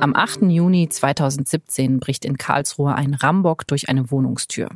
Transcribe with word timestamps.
Am 0.00 0.16
8. 0.16 0.44
Juni 0.44 0.88
2017 0.88 2.00
bricht 2.00 2.24
in 2.24 2.38
Karlsruhe 2.38 2.94
ein 2.94 3.12
Rambock 3.12 3.66
durch 3.66 3.90
eine 3.90 4.10
Wohnungstür. 4.10 4.70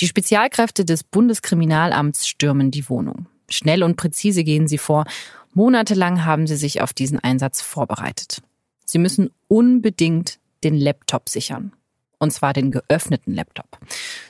Die 0.00 0.08
Spezialkräfte 0.08 0.84
des 0.84 1.04
Bundeskriminalamts 1.04 2.26
stürmen 2.26 2.72
die 2.72 2.88
Wohnung. 2.88 3.26
Schnell 3.48 3.84
und 3.84 3.96
präzise 3.96 4.42
gehen 4.42 4.66
sie 4.66 4.78
vor. 4.78 5.04
Monatelang 5.54 6.24
haben 6.24 6.48
sie 6.48 6.56
sich 6.56 6.80
auf 6.80 6.92
diesen 6.92 7.20
Einsatz 7.20 7.60
vorbereitet. 7.60 8.42
Sie 8.84 8.98
müssen 8.98 9.30
unbedingt 9.46 10.40
den 10.64 10.74
Laptop 10.74 11.28
sichern. 11.28 11.72
Und 12.18 12.32
zwar 12.32 12.52
den 12.52 12.72
geöffneten 12.72 13.34
Laptop. 13.34 13.78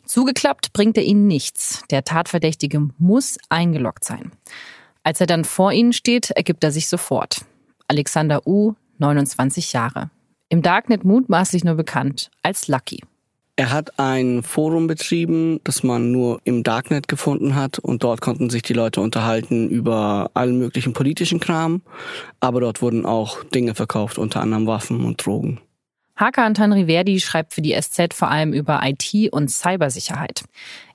Zugeklappt 0.04 0.74
bringt 0.74 0.98
er 0.98 1.04
ihnen 1.04 1.26
nichts. 1.26 1.84
Der 1.90 2.04
Tatverdächtige 2.04 2.90
muss 2.98 3.38
eingeloggt 3.48 4.04
sein. 4.04 4.32
Als 5.04 5.20
er 5.22 5.26
dann 5.26 5.44
vor 5.44 5.72
ihnen 5.72 5.94
steht, 5.94 6.30
ergibt 6.32 6.64
er 6.64 6.70
sich 6.70 6.88
sofort. 6.88 7.46
Alexander 7.88 8.46
U., 8.46 8.74
29 9.03 9.73
Jahre. 9.73 10.11
Im 10.49 10.63
Darknet 10.63 11.04
mutmaßlich 11.04 11.64
nur 11.64 11.75
bekannt 11.75 12.31
als 12.43 12.68
Lucky. 12.68 13.00
Er 13.57 13.71
hat 13.71 13.99
ein 13.99 14.43
Forum 14.43 14.86
betrieben, 14.86 15.61
das 15.64 15.82
man 15.82 16.11
nur 16.11 16.40
im 16.45 16.63
Darknet 16.63 17.07
gefunden 17.07 17.54
hat 17.54 17.79
und 17.79 18.03
dort 18.03 18.23
konnten 18.23 18.49
sich 18.49 18.62
die 18.62 18.73
Leute 18.73 19.03
unterhalten 19.03 19.68
über 19.68 20.31
allen 20.32 20.59
möglichen 20.59 20.95
politischen 20.95 21.39
Kram, 21.39 21.82
aber 22.40 22.61
dort 22.61 22.81
wurden 22.81 23.04
auch 23.04 23.45
Dinge 23.45 23.75
verkauft, 23.75 24.17
unter 24.17 24.40
anderem 24.40 24.67
Waffen 24.67 25.04
und 25.04 25.25
Drogen. 25.25 25.61
Hakan 26.17 26.54
Tanriverdi 26.54 27.21
schreibt 27.21 27.53
für 27.53 27.62
die 27.62 27.79
SZ 27.79 28.14
vor 28.14 28.31
allem 28.31 28.53
über 28.53 28.81
IT 28.84 29.32
und 29.32 29.50
Cybersicherheit. 29.50 30.45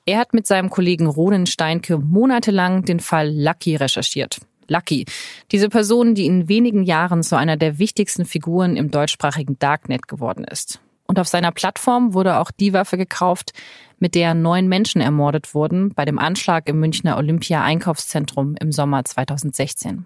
Er 0.06 0.20
hat 0.20 0.34
mit 0.34 0.48
seinem 0.48 0.70
Kollegen 0.70 1.06
Ronen 1.06 1.46
Steinke 1.46 1.98
monatelang 1.98 2.86
den 2.86 3.00
Fall 3.00 3.30
Lucky 3.30 3.76
recherchiert. 3.76 4.40
Lucky. 4.68 5.06
Diese 5.52 5.70
Person, 5.70 6.16
die 6.16 6.26
in 6.26 6.48
wenigen 6.48 6.84
Jahren 6.84 7.24
zu 7.24 7.38
einer 7.38 7.58
der 7.58 7.80
wichtigsten 7.80 8.26
Figuren 8.26 8.76
im 8.76 8.92
deutschsprachigen 8.92 9.58
Darknet 9.60 10.08
geworden 10.08 10.44
ist. 10.44 10.80
Und 11.08 11.20
auf 11.20 11.28
seiner 11.28 11.52
Plattform 11.52 12.14
wurde 12.14 12.38
auch 12.38 12.52
die 12.52 12.74
Waffe 12.74 12.98
gekauft, 12.98 13.54
mit 14.00 14.14
der 14.14 14.34
neun 14.34 14.68
Menschen 14.68 15.02
ermordet 15.02 15.56
wurden 15.56 15.94
bei 15.94 16.06
dem 16.06 16.20
Anschlag 16.20 16.68
im 16.70 16.80
Münchner 16.80 17.18
Olympia 17.18 17.64
Einkaufszentrum 17.64 18.56
im 18.60 18.72
Sommer 18.72 19.04
2016. 19.06 20.06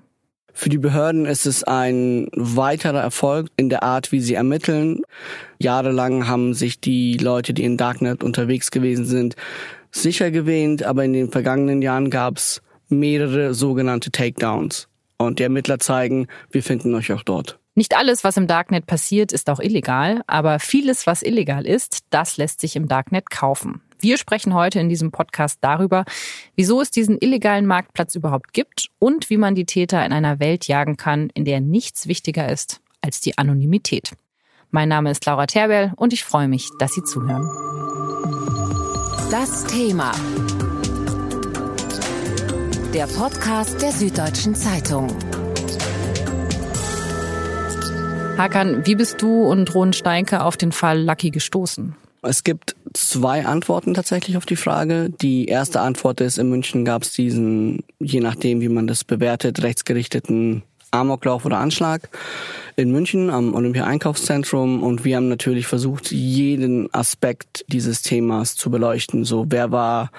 Für 0.54 0.70
die 0.70 0.78
Behörden 0.78 1.26
ist 1.26 1.46
es 1.46 1.64
ein 1.64 2.28
weiterer 2.36 3.02
Erfolg 3.02 3.48
in 3.56 3.70
der 3.70 3.84
Art, 3.84 4.12
wie 4.12 4.20
sie 4.20 4.34
ermitteln. 4.34 5.02
Jahrelang 5.60 6.28
haben 6.28 6.54
sich 6.54 6.80
die 6.80 7.18
Leute, 7.18 7.54
die 7.54 7.64
in 7.64 7.78
Darknet 7.78 8.24
unterwegs 8.24 8.70
gewesen 8.70 9.06
sind, 9.06 9.36
sicher 9.92 10.30
gewähnt, 10.30 10.84
aber 10.84 11.06
in 11.06 11.14
den 11.14 11.32
vergangenen 11.32 11.82
Jahren 11.82 12.10
gab 12.10 12.38
es 12.38 12.62
mehrere 12.92 13.54
sogenannte 13.54 14.12
Takedowns. 14.12 14.88
Und 15.18 15.40
die 15.40 15.44
Ermittler 15.44 15.80
zeigen, 15.80 16.28
wir 16.52 16.64
finden 16.64 16.94
euch 16.96 17.12
auch 17.14 17.24
dort. 17.24 17.60
Nicht 17.74 17.96
alles, 17.96 18.24
was 18.24 18.36
im 18.36 18.48
Darknet 18.48 18.86
passiert, 18.86 19.32
ist 19.32 19.50
auch 19.50 19.60
illegal, 19.60 20.22
aber 20.28 20.60
vieles, 20.60 21.08
was 21.08 21.22
illegal 21.22 21.66
ist, 21.66 22.00
das 22.10 22.36
lässt 22.36 22.60
sich 22.60 22.76
im 22.76 22.88
Darknet 22.88 23.30
kaufen. 23.30 23.82
Wir 24.00 24.18
sprechen 24.18 24.54
heute 24.54 24.80
in 24.80 24.90
diesem 24.90 25.12
Podcast 25.12 25.60
darüber, 25.62 26.04
wieso 26.56 26.82
es 26.82 26.92
diesen 26.92 27.18
illegalen 27.20 27.66
Marktplatz 27.66 28.16
überhaupt 28.16 28.52
gibt 28.52 28.88
und 29.00 29.30
wie 29.30 29.38
man 29.38 29.56
die 29.56 29.66
Täter 29.66 30.06
in 30.06 30.12
einer 30.12 30.40
Welt 30.40 30.68
jagen 30.68 30.98
kann, 30.98 31.30
in 31.34 31.46
der 31.46 31.62
nichts 31.62 32.08
wichtiger 32.08 32.50
ist 32.50 32.82
als 33.02 33.22
die 33.22 33.38
Anonymität. 33.38 34.12
Mein 34.70 34.90
Name 34.90 35.12
ist 35.12 35.26
Laura 35.26 35.46
Terbell 35.46 35.94
und 35.96 36.14
ich 36.14 36.24
freue 36.24 36.48
mich, 36.48 36.70
dass 36.80 36.94
Sie 36.94 37.04
zuhören. 37.04 37.48
Das 39.30 39.66
Thema 39.66 40.12
der 42.94 43.08
Podcast 43.08 43.82
der 43.82 43.94
Süddeutschen 43.94 44.54
Zeitung. 44.54 45.08
Hakan, 48.38 48.86
wie 48.86 48.96
bist 48.96 49.22
du 49.22 49.46
und 49.46 49.74
Ron 49.74 49.94
Steinke 49.94 50.44
auf 50.44 50.58
den 50.58 50.74
Fall 50.74 51.02
Lucky 51.02 51.32
gestoßen? 51.32 51.96
Es 52.22 52.44
gibt 52.44 52.76
zwei 52.94 53.46
Antworten 53.46 53.94
tatsächlich 53.94 54.36
auf 54.36 54.46
die 54.46 54.58
Frage. 54.58 55.10
Die 55.22 55.46
erste 55.46 55.80
Antwort 55.80 56.20
ist, 56.20 56.38
in 56.38 56.50
München 56.50 56.84
gab 56.84 57.04
es 57.04 57.14
diesen, 57.14 57.84
je 58.00 58.20
nachdem 58.20 58.60
wie 58.60 58.70
man 58.70 58.88
das 58.88 59.06
bewertet, 59.06 59.64
rechtsgerichteten 59.64 60.64
Amoklauf 60.92 61.46
oder 61.46 61.60
Anschlag 61.60 62.10
in 62.76 62.92
München 62.92 63.30
am 63.30 63.56
Olympia-Einkaufszentrum 63.56 64.84
und 64.84 65.06
wir 65.06 65.16
haben 65.16 65.30
natürlich 65.30 65.66
versucht, 65.66 66.12
jeden 66.12 66.94
Aspekt 66.94 67.64
dieses 67.70 68.02
Themas 68.02 68.58
zu 68.58 68.70
beleuchten. 68.70 69.24
So, 69.24 69.46
wer 69.48 69.72
war 69.72 70.12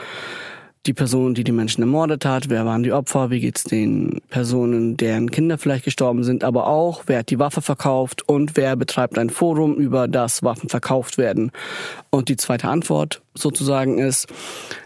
die 0.86 0.94
Person, 0.94 1.34
die 1.34 1.44
die 1.44 1.52
Menschen 1.52 1.82
ermordet 1.82 2.24
hat, 2.24 2.48
wer 2.48 2.66
waren 2.66 2.82
die 2.82 2.92
Opfer, 2.92 3.30
wie 3.30 3.38
geht's 3.38 3.62
den 3.62 4.20
Personen, 4.30 4.96
deren 4.96 5.30
Kinder 5.30 5.56
vielleicht 5.56 5.84
gestorben 5.84 6.24
sind, 6.24 6.42
aber 6.42 6.66
auch, 6.66 7.04
wer 7.06 7.20
hat 7.20 7.30
die 7.30 7.38
Waffe 7.38 7.62
verkauft 7.62 8.28
und 8.28 8.56
wer 8.56 8.74
betreibt 8.74 9.16
ein 9.16 9.30
Forum, 9.30 9.76
über 9.76 10.08
das 10.08 10.42
Waffen 10.42 10.68
verkauft 10.68 11.18
werden. 11.18 11.52
Und 12.10 12.28
die 12.28 12.36
zweite 12.36 12.68
Antwort 12.68 13.22
sozusagen 13.34 13.98
ist, 13.98 14.26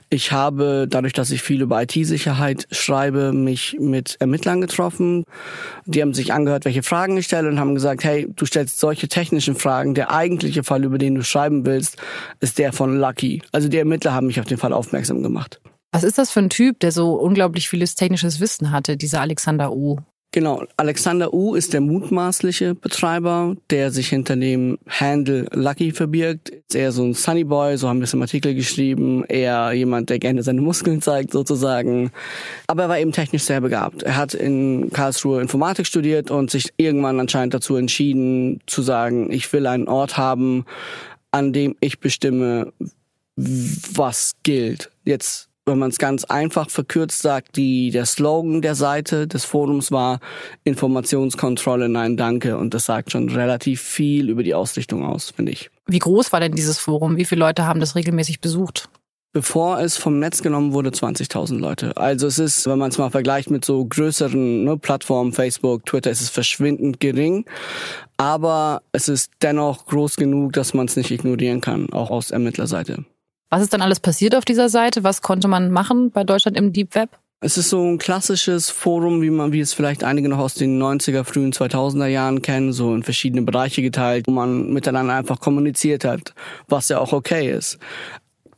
ich 0.08 0.30
habe, 0.30 0.86
dadurch, 0.88 1.14
dass 1.14 1.30
ich 1.30 1.42
viel 1.42 1.62
über 1.62 1.82
IT-Sicherheit 1.82 2.68
schreibe, 2.70 3.32
mich 3.32 3.76
mit 3.80 4.16
Ermittlern 4.20 4.60
getroffen. 4.60 5.24
Die 5.84 6.00
haben 6.00 6.14
sich 6.14 6.32
angehört, 6.32 6.64
welche 6.64 6.84
Fragen 6.84 7.16
ich 7.16 7.24
stelle 7.24 7.48
und 7.48 7.58
haben 7.58 7.74
gesagt, 7.74 8.04
hey, 8.04 8.28
du 8.36 8.46
stellst 8.46 8.78
solche 8.78 9.08
technischen 9.08 9.56
Fragen. 9.56 9.94
Der 9.94 10.12
eigentliche 10.12 10.62
Fall, 10.62 10.84
über 10.84 10.98
den 10.98 11.16
du 11.16 11.24
schreiben 11.24 11.66
willst, 11.66 11.96
ist 12.38 12.58
der 12.58 12.72
von 12.72 13.00
Lucky. 13.00 13.42
Also 13.50 13.68
die 13.68 13.78
Ermittler 13.78 14.14
haben 14.14 14.28
mich 14.28 14.38
auf 14.38 14.46
den 14.46 14.58
Fall 14.58 14.72
aufmerksam 14.72 15.24
gemacht. 15.24 15.60
Was 15.96 16.04
ist 16.04 16.18
das 16.18 16.30
für 16.30 16.40
ein 16.40 16.50
Typ, 16.50 16.78
der 16.80 16.92
so 16.92 17.14
unglaublich 17.14 17.70
vieles 17.70 17.94
technisches 17.94 18.38
Wissen 18.38 18.70
hatte, 18.70 18.98
dieser 18.98 19.22
Alexander 19.22 19.72
U? 19.72 19.96
Genau, 20.30 20.62
Alexander 20.76 21.32
U 21.32 21.54
ist 21.54 21.72
der 21.72 21.80
mutmaßliche 21.80 22.74
Betreiber, 22.74 23.56
der 23.70 23.90
sich 23.90 24.10
hinter 24.10 24.36
dem 24.36 24.78
Handle 24.86 25.46
Lucky 25.54 25.92
verbirgt. 25.92 26.50
Ist 26.50 26.74
eher 26.74 26.92
so 26.92 27.02
ein 27.02 27.14
Sunny 27.14 27.44
Boy, 27.44 27.78
so 27.78 27.88
haben 27.88 28.00
wir 28.00 28.04
es 28.04 28.12
im 28.12 28.20
Artikel 28.20 28.54
geschrieben. 28.54 29.24
Eher 29.24 29.72
jemand, 29.72 30.10
der 30.10 30.18
gerne 30.18 30.42
seine 30.42 30.60
Muskeln 30.60 31.00
zeigt, 31.00 31.32
sozusagen. 31.32 32.10
Aber 32.66 32.82
er 32.82 32.88
war 32.90 32.98
eben 32.98 33.12
technisch 33.12 33.44
sehr 33.44 33.62
begabt. 33.62 34.02
Er 34.02 34.18
hat 34.18 34.34
in 34.34 34.90
Karlsruhe 34.92 35.40
Informatik 35.40 35.86
studiert 35.86 36.30
und 36.30 36.50
sich 36.50 36.74
irgendwann 36.76 37.18
anscheinend 37.20 37.54
dazu 37.54 37.74
entschieden, 37.76 38.60
zu 38.66 38.82
sagen, 38.82 39.32
ich 39.32 39.50
will 39.50 39.66
einen 39.66 39.88
Ort 39.88 40.18
haben, 40.18 40.66
an 41.30 41.54
dem 41.54 41.74
ich 41.80 42.00
bestimme, 42.00 42.74
was 43.36 44.32
gilt. 44.42 44.90
Jetzt 45.02 45.48
wenn 45.66 45.78
man 45.78 45.90
es 45.90 45.98
ganz 45.98 46.24
einfach 46.24 46.70
verkürzt 46.70 47.22
sagt, 47.22 47.56
die, 47.56 47.90
der 47.90 48.06
Slogan 48.06 48.62
der 48.62 48.76
Seite 48.76 49.26
des 49.26 49.44
Forums 49.44 49.90
war 49.90 50.20
Informationskontrolle, 50.62 51.88
nein, 51.88 52.16
danke. 52.16 52.56
Und 52.56 52.72
das 52.72 52.84
sagt 52.86 53.10
schon 53.10 53.28
relativ 53.28 53.82
viel 53.82 54.30
über 54.30 54.44
die 54.44 54.54
Ausrichtung 54.54 55.04
aus, 55.04 55.30
finde 55.30 55.52
ich. 55.52 55.70
Wie 55.86 55.98
groß 55.98 56.32
war 56.32 56.38
denn 56.38 56.52
dieses 56.52 56.78
Forum? 56.78 57.16
Wie 57.16 57.24
viele 57.24 57.40
Leute 57.40 57.66
haben 57.66 57.80
das 57.80 57.96
regelmäßig 57.96 58.40
besucht? 58.40 58.88
Bevor 59.32 59.80
es 59.80 59.96
vom 59.96 60.18
Netz 60.18 60.40
genommen 60.40 60.72
wurde, 60.72 60.90
20.000 60.90 61.58
Leute. 61.58 61.96
Also 61.96 62.26
es 62.28 62.38
ist, 62.38 62.66
wenn 62.66 62.78
man 62.78 62.90
es 62.90 62.96
mal 62.96 63.10
vergleicht 63.10 63.50
mit 63.50 63.64
so 63.64 63.84
größeren 63.84 64.64
ne, 64.64 64.78
Plattformen, 64.78 65.32
Facebook, 65.32 65.84
Twitter, 65.84 66.10
ist 66.10 66.22
es 66.22 66.30
verschwindend 66.30 67.00
gering. 67.00 67.44
Aber 68.16 68.82
es 68.92 69.08
ist 69.08 69.32
dennoch 69.42 69.86
groß 69.86 70.16
genug, 70.16 70.52
dass 70.52 70.74
man 70.74 70.86
es 70.86 70.96
nicht 70.96 71.10
ignorieren 71.10 71.60
kann, 71.60 71.92
auch 71.92 72.10
aus 72.10 72.30
Ermittlerseite. 72.30 73.04
Was 73.50 73.62
ist 73.62 73.72
dann 73.72 73.82
alles 73.82 74.00
passiert 74.00 74.34
auf 74.34 74.44
dieser 74.44 74.68
Seite? 74.68 75.04
Was 75.04 75.22
konnte 75.22 75.46
man 75.48 75.70
machen 75.70 76.10
bei 76.10 76.24
Deutschland 76.24 76.56
im 76.56 76.72
Deep 76.72 76.94
Web? 76.94 77.10
Es 77.40 77.58
ist 77.58 77.68
so 77.68 77.80
ein 77.82 77.98
klassisches 77.98 78.70
Forum, 78.70 79.20
wie 79.20 79.30
man, 79.30 79.52
wie 79.52 79.60
es 79.60 79.74
vielleicht 79.74 80.02
einige 80.02 80.28
noch 80.28 80.38
aus 80.38 80.54
den 80.54 80.82
90er, 80.82 81.22
frühen 81.22 81.52
2000er 81.52 82.06
Jahren 82.06 82.40
kennen, 82.40 82.72
so 82.72 82.94
in 82.94 83.02
verschiedene 83.02 83.42
Bereiche 83.42 83.82
geteilt, 83.82 84.26
wo 84.26 84.32
man 84.32 84.72
miteinander 84.72 85.14
einfach 85.14 85.38
kommuniziert 85.38 86.04
hat, 86.04 86.34
was 86.66 86.88
ja 86.88 86.98
auch 86.98 87.12
okay 87.12 87.52
ist. 87.52 87.78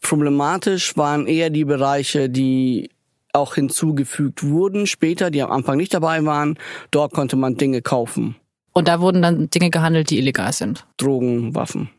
Problematisch 0.00 0.96
waren 0.96 1.26
eher 1.26 1.50
die 1.50 1.64
Bereiche, 1.64 2.30
die 2.30 2.90
auch 3.32 3.56
hinzugefügt 3.56 4.44
wurden 4.44 4.86
später, 4.86 5.30
die 5.30 5.42
am 5.42 5.50
Anfang 5.50 5.76
nicht 5.76 5.92
dabei 5.92 6.24
waren. 6.24 6.56
Dort 6.90 7.12
konnte 7.12 7.36
man 7.36 7.56
Dinge 7.56 7.82
kaufen. 7.82 8.36
Und 8.72 8.88
da 8.88 9.00
wurden 9.00 9.22
dann 9.22 9.50
Dinge 9.50 9.70
gehandelt, 9.70 10.10
die 10.10 10.18
illegal 10.18 10.52
sind. 10.52 10.86
Drogen, 10.98 11.54
Waffen. 11.54 11.90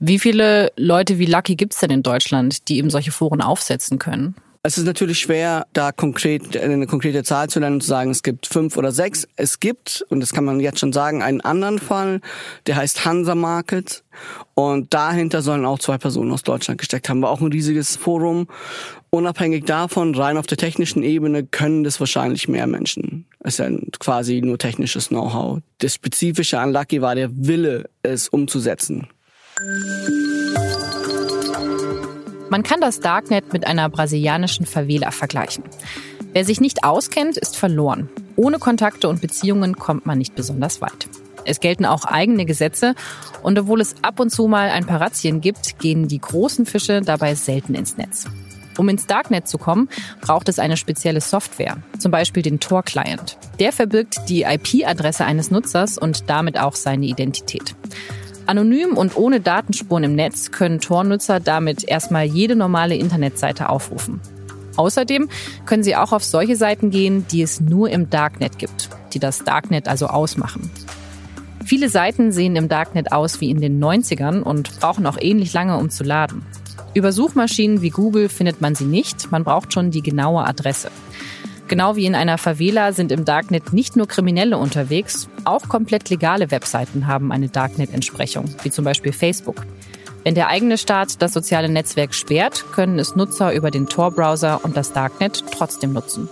Wie 0.00 0.18
viele 0.18 0.72
Leute 0.76 1.18
wie 1.18 1.26
Lucky 1.26 1.56
gibt 1.56 1.74
es 1.74 1.80
denn 1.80 1.90
in 1.90 2.02
Deutschland, 2.02 2.68
die 2.68 2.78
eben 2.78 2.90
solche 2.90 3.12
Foren 3.12 3.40
aufsetzen 3.40 3.98
können? 3.98 4.34
Es 4.64 4.78
ist 4.78 4.84
natürlich 4.84 5.18
schwer, 5.18 5.66
da 5.72 5.90
konkret 5.90 6.56
eine 6.56 6.86
konkrete 6.86 7.24
Zahl 7.24 7.50
zu 7.50 7.58
nennen 7.58 7.74
und 7.74 7.80
zu 7.80 7.88
sagen, 7.88 8.12
es 8.12 8.22
gibt 8.22 8.46
fünf 8.46 8.76
oder 8.76 8.92
sechs. 8.92 9.26
Es 9.34 9.58
gibt, 9.58 10.06
und 10.08 10.20
das 10.20 10.32
kann 10.32 10.44
man 10.44 10.60
jetzt 10.60 10.78
schon 10.78 10.92
sagen, 10.92 11.20
einen 11.20 11.40
anderen 11.40 11.80
Fall, 11.80 12.20
der 12.68 12.76
heißt 12.76 13.04
Hansa 13.04 13.34
Market. 13.34 14.04
Und 14.54 14.94
dahinter 14.94 15.42
sollen 15.42 15.66
auch 15.66 15.80
zwei 15.80 15.98
Personen 15.98 16.30
aus 16.30 16.44
Deutschland 16.44 16.78
gesteckt 16.78 17.08
haben. 17.08 17.22
War 17.22 17.30
auch 17.30 17.40
ein 17.40 17.50
riesiges 17.50 17.96
Forum. 17.96 18.46
Unabhängig 19.10 19.64
davon, 19.64 20.14
rein 20.14 20.36
auf 20.36 20.46
der 20.46 20.58
technischen 20.58 21.02
Ebene, 21.02 21.42
können 21.42 21.82
das 21.82 21.98
wahrscheinlich 21.98 22.46
mehr 22.46 22.68
Menschen. 22.68 23.26
Es 23.40 23.58
ist 23.58 23.58
ja 23.58 23.68
quasi 23.98 24.42
nur 24.42 24.58
technisches 24.58 25.08
Know-how. 25.08 25.58
Das 25.78 25.94
Spezifische 25.94 26.60
an 26.60 26.72
Lucky 26.72 27.02
war 27.02 27.16
der 27.16 27.30
Wille, 27.32 27.90
es 28.04 28.28
umzusetzen. 28.28 29.08
Man 32.50 32.62
kann 32.62 32.80
das 32.80 33.00
Darknet 33.00 33.52
mit 33.52 33.66
einer 33.66 33.88
brasilianischen 33.88 34.66
Favela 34.66 35.10
vergleichen. 35.10 35.64
Wer 36.32 36.44
sich 36.44 36.60
nicht 36.60 36.84
auskennt, 36.84 37.36
ist 37.36 37.56
verloren. 37.56 38.10
Ohne 38.36 38.58
Kontakte 38.58 39.08
und 39.08 39.20
Beziehungen 39.20 39.76
kommt 39.76 40.04
man 40.04 40.18
nicht 40.18 40.34
besonders 40.34 40.80
weit. 40.80 41.08
Es 41.44 41.60
gelten 41.60 41.86
auch 41.86 42.04
eigene 42.04 42.44
Gesetze 42.44 42.94
und 43.42 43.58
obwohl 43.58 43.80
es 43.80 43.96
ab 44.02 44.20
und 44.20 44.30
zu 44.30 44.48
mal 44.48 44.68
ein 44.68 44.86
paar 44.86 45.00
Razzien 45.00 45.40
gibt, 45.40 45.78
gehen 45.78 46.08
die 46.08 46.20
großen 46.20 46.66
Fische 46.66 47.00
dabei 47.00 47.34
selten 47.34 47.74
ins 47.74 47.96
Netz. 47.96 48.26
Um 48.78 48.88
ins 48.88 49.06
Darknet 49.06 49.48
zu 49.48 49.58
kommen, 49.58 49.88
braucht 50.20 50.48
es 50.48 50.58
eine 50.58 50.76
spezielle 50.76 51.20
Software, 51.20 51.78
zum 51.98 52.10
Beispiel 52.10 52.42
den 52.42 52.60
Tor-Client. 52.60 53.36
Der 53.58 53.72
verbirgt 53.72 54.28
die 54.28 54.42
IP-Adresse 54.42 55.24
eines 55.24 55.50
Nutzers 55.50 55.98
und 55.98 56.28
damit 56.30 56.58
auch 56.58 56.74
seine 56.74 57.06
Identität. 57.06 57.74
Anonym 58.46 58.96
und 58.96 59.16
ohne 59.16 59.40
Datenspuren 59.40 60.04
im 60.04 60.14
Netz 60.14 60.50
können 60.50 60.80
Tor-Nutzer 60.80 61.40
damit 61.40 61.84
erstmal 61.84 62.24
jede 62.24 62.56
normale 62.56 62.96
Internetseite 62.96 63.68
aufrufen. 63.68 64.20
Außerdem 64.76 65.28
können 65.66 65.82
sie 65.82 65.96
auch 65.96 66.12
auf 66.12 66.24
solche 66.24 66.56
Seiten 66.56 66.90
gehen, 66.90 67.26
die 67.30 67.42
es 67.42 67.60
nur 67.60 67.90
im 67.90 68.10
Darknet 68.10 68.58
gibt, 68.58 68.88
die 69.12 69.18
das 69.18 69.44
Darknet 69.44 69.88
also 69.88 70.06
ausmachen. 70.06 70.70
Viele 71.64 71.88
Seiten 71.88 72.32
sehen 72.32 72.56
im 72.56 72.68
Darknet 72.68 73.12
aus 73.12 73.40
wie 73.40 73.50
in 73.50 73.60
den 73.60 73.82
90ern 73.82 74.42
und 74.42 74.80
brauchen 74.80 75.06
auch 75.06 75.18
ähnlich 75.20 75.52
lange, 75.52 75.76
um 75.78 75.90
zu 75.90 76.04
laden. 76.04 76.44
Über 76.94 77.12
Suchmaschinen 77.12 77.82
wie 77.82 77.90
Google 77.90 78.28
findet 78.28 78.60
man 78.60 78.74
sie 78.74 78.84
nicht, 78.84 79.30
man 79.30 79.44
braucht 79.44 79.72
schon 79.72 79.90
die 79.90 80.02
genaue 80.02 80.44
Adresse. 80.44 80.90
Genau 81.72 81.96
wie 81.96 82.04
in 82.04 82.14
einer 82.14 82.36
Favela 82.36 82.92
sind 82.92 83.10
im 83.12 83.24
Darknet 83.24 83.72
nicht 83.72 83.96
nur 83.96 84.06
Kriminelle 84.06 84.58
unterwegs, 84.58 85.30
auch 85.44 85.70
komplett 85.70 86.10
legale 86.10 86.50
Webseiten 86.50 87.06
haben 87.06 87.32
eine 87.32 87.48
Darknet-Entsprechung, 87.48 88.54
wie 88.62 88.70
zum 88.70 88.84
Beispiel 88.84 89.14
Facebook. 89.14 89.64
Wenn 90.22 90.34
der 90.34 90.48
eigene 90.48 90.76
Staat 90.76 91.22
das 91.22 91.32
soziale 91.32 91.70
Netzwerk 91.70 92.12
sperrt, 92.12 92.66
können 92.72 92.98
es 92.98 93.16
Nutzer 93.16 93.54
über 93.54 93.70
den 93.70 93.86
Tor-Browser 93.86 94.62
und 94.62 94.76
das 94.76 94.92
Darknet 94.92 95.44
trotzdem 95.50 95.94
nutzen. 95.94 96.28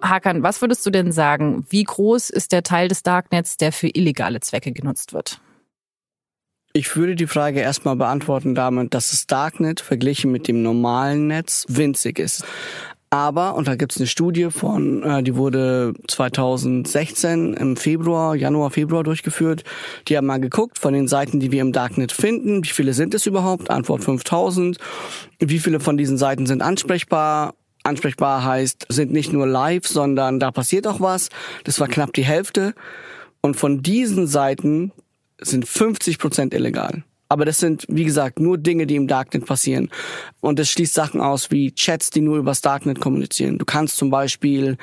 Hakan, 0.00 0.44
was 0.44 0.60
würdest 0.60 0.86
du 0.86 0.90
denn 0.90 1.10
sagen? 1.10 1.66
Wie 1.68 1.82
groß 1.82 2.30
ist 2.30 2.52
der 2.52 2.62
Teil 2.62 2.86
des 2.86 3.02
Darknets, 3.02 3.56
der 3.56 3.72
für 3.72 3.88
illegale 3.88 4.38
Zwecke 4.38 4.70
genutzt 4.70 5.14
wird? 5.14 5.40
Ich 6.76 6.96
würde 6.96 7.14
die 7.14 7.28
Frage 7.28 7.60
erstmal 7.60 7.94
beantworten 7.94 8.56
damit, 8.56 8.94
dass 8.94 9.10
das 9.10 9.28
Darknet 9.28 9.80
verglichen 9.80 10.32
mit 10.32 10.48
dem 10.48 10.64
normalen 10.64 11.28
Netz 11.28 11.66
winzig 11.68 12.18
ist. 12.18 12.44
Aber, 13.10 13.54
und 13.54 13.68
da 13.68 13.76
gibt 13.76 13.92
es 13.92 13.98
eine 13.98 14.08
Studie 14.08 14.50
von, 14.50 15.04
äh, 15.04 15.22
die 15.22 15.36
wurde 15.36 15.94
2016 16.08 17.54
im 17.54 17.76
Februar, 17.76 18.34
Januar, 18.34 18.72
Februar 18.72 19.04
durchgeführt. 19.04 19.62
Die 20.08 20.16
haben 20.16 20.26
mal 20.26 20.40
geguckt 20.40 20.80
von 20.80 20.92
den 20.92 21.06
Seiten, 21.06 21.38
die 21.38 21.52
wir 21.52 21.60
im 21.60 21.70
Darknet 21.70 22.10
finden, 22.10 22.64
wie 22.64 22.70
viele 22.70 22.92
sind 22.92 23.14
es 23.14 23.24
überhaupt? 23.24 23.70
Antwort 23.70 24.02
5000. 24.02 24.76
Wie 25.38 25.60
viele 25.60 25.78
von 25.78 25.96
diesen 25.96 26.18
Seiten 26.18 26.44
sind 26.46 26.60
ansprechbar? 26.60 27.54
Ansprechbar 27.84 28.44
heißt, 28.44 28.86
sind 28.88 29.12
nicht 29.12 29.32
nur 29.32 29.46
live, 29.46 29.86
sondern 29.86 30.40
da 30.40 30.50
passiert 30.50 30.88
auch 30.88 31.00
was. 31.00 31.28
Das 31.62 31.78
war 31.78 31.86
knapp 31.86 32.12
die 32.14 32.24
Hälfte. 32.24 32.74
Und 33.42 33.54
von 33.54 33.80
diesen 33.80 34.26
Seiten 34.26 34.90
sind 35.40 35.66
50 35.66 36.18
Prozent 36.18 36.54
illegal. 36.54 37.04
Aber 37.28 37.44
das 37.44 37.58
sind, 37.58 37.86
wie 37.88 38.04
gesagt, 38.04 38.38
nur 38.38 38.58
Dinge, 38.58 38.86
die 38.86 38.96
im 38.96 39.08
Darknet 39.08 39.46
passieren. 39.46 39.90
Und 40.40 40.60
es 40.60 40.70
schließt 40.70 40.94
Sachen 40.94 41.20
aus 41.20 41.50
wie 41.50 41.72
Chats, 41.74 42.10
die 42.10 42.20
nur 42.20 42.36
übers 42.36 42.60
Darknet 42.60 43.00
kommunizieren. 43.00 43.58
Du 43.58 43.64
kannst 43.64 43.96
zum 43.96 44.10
Beispiel 44.10 44.76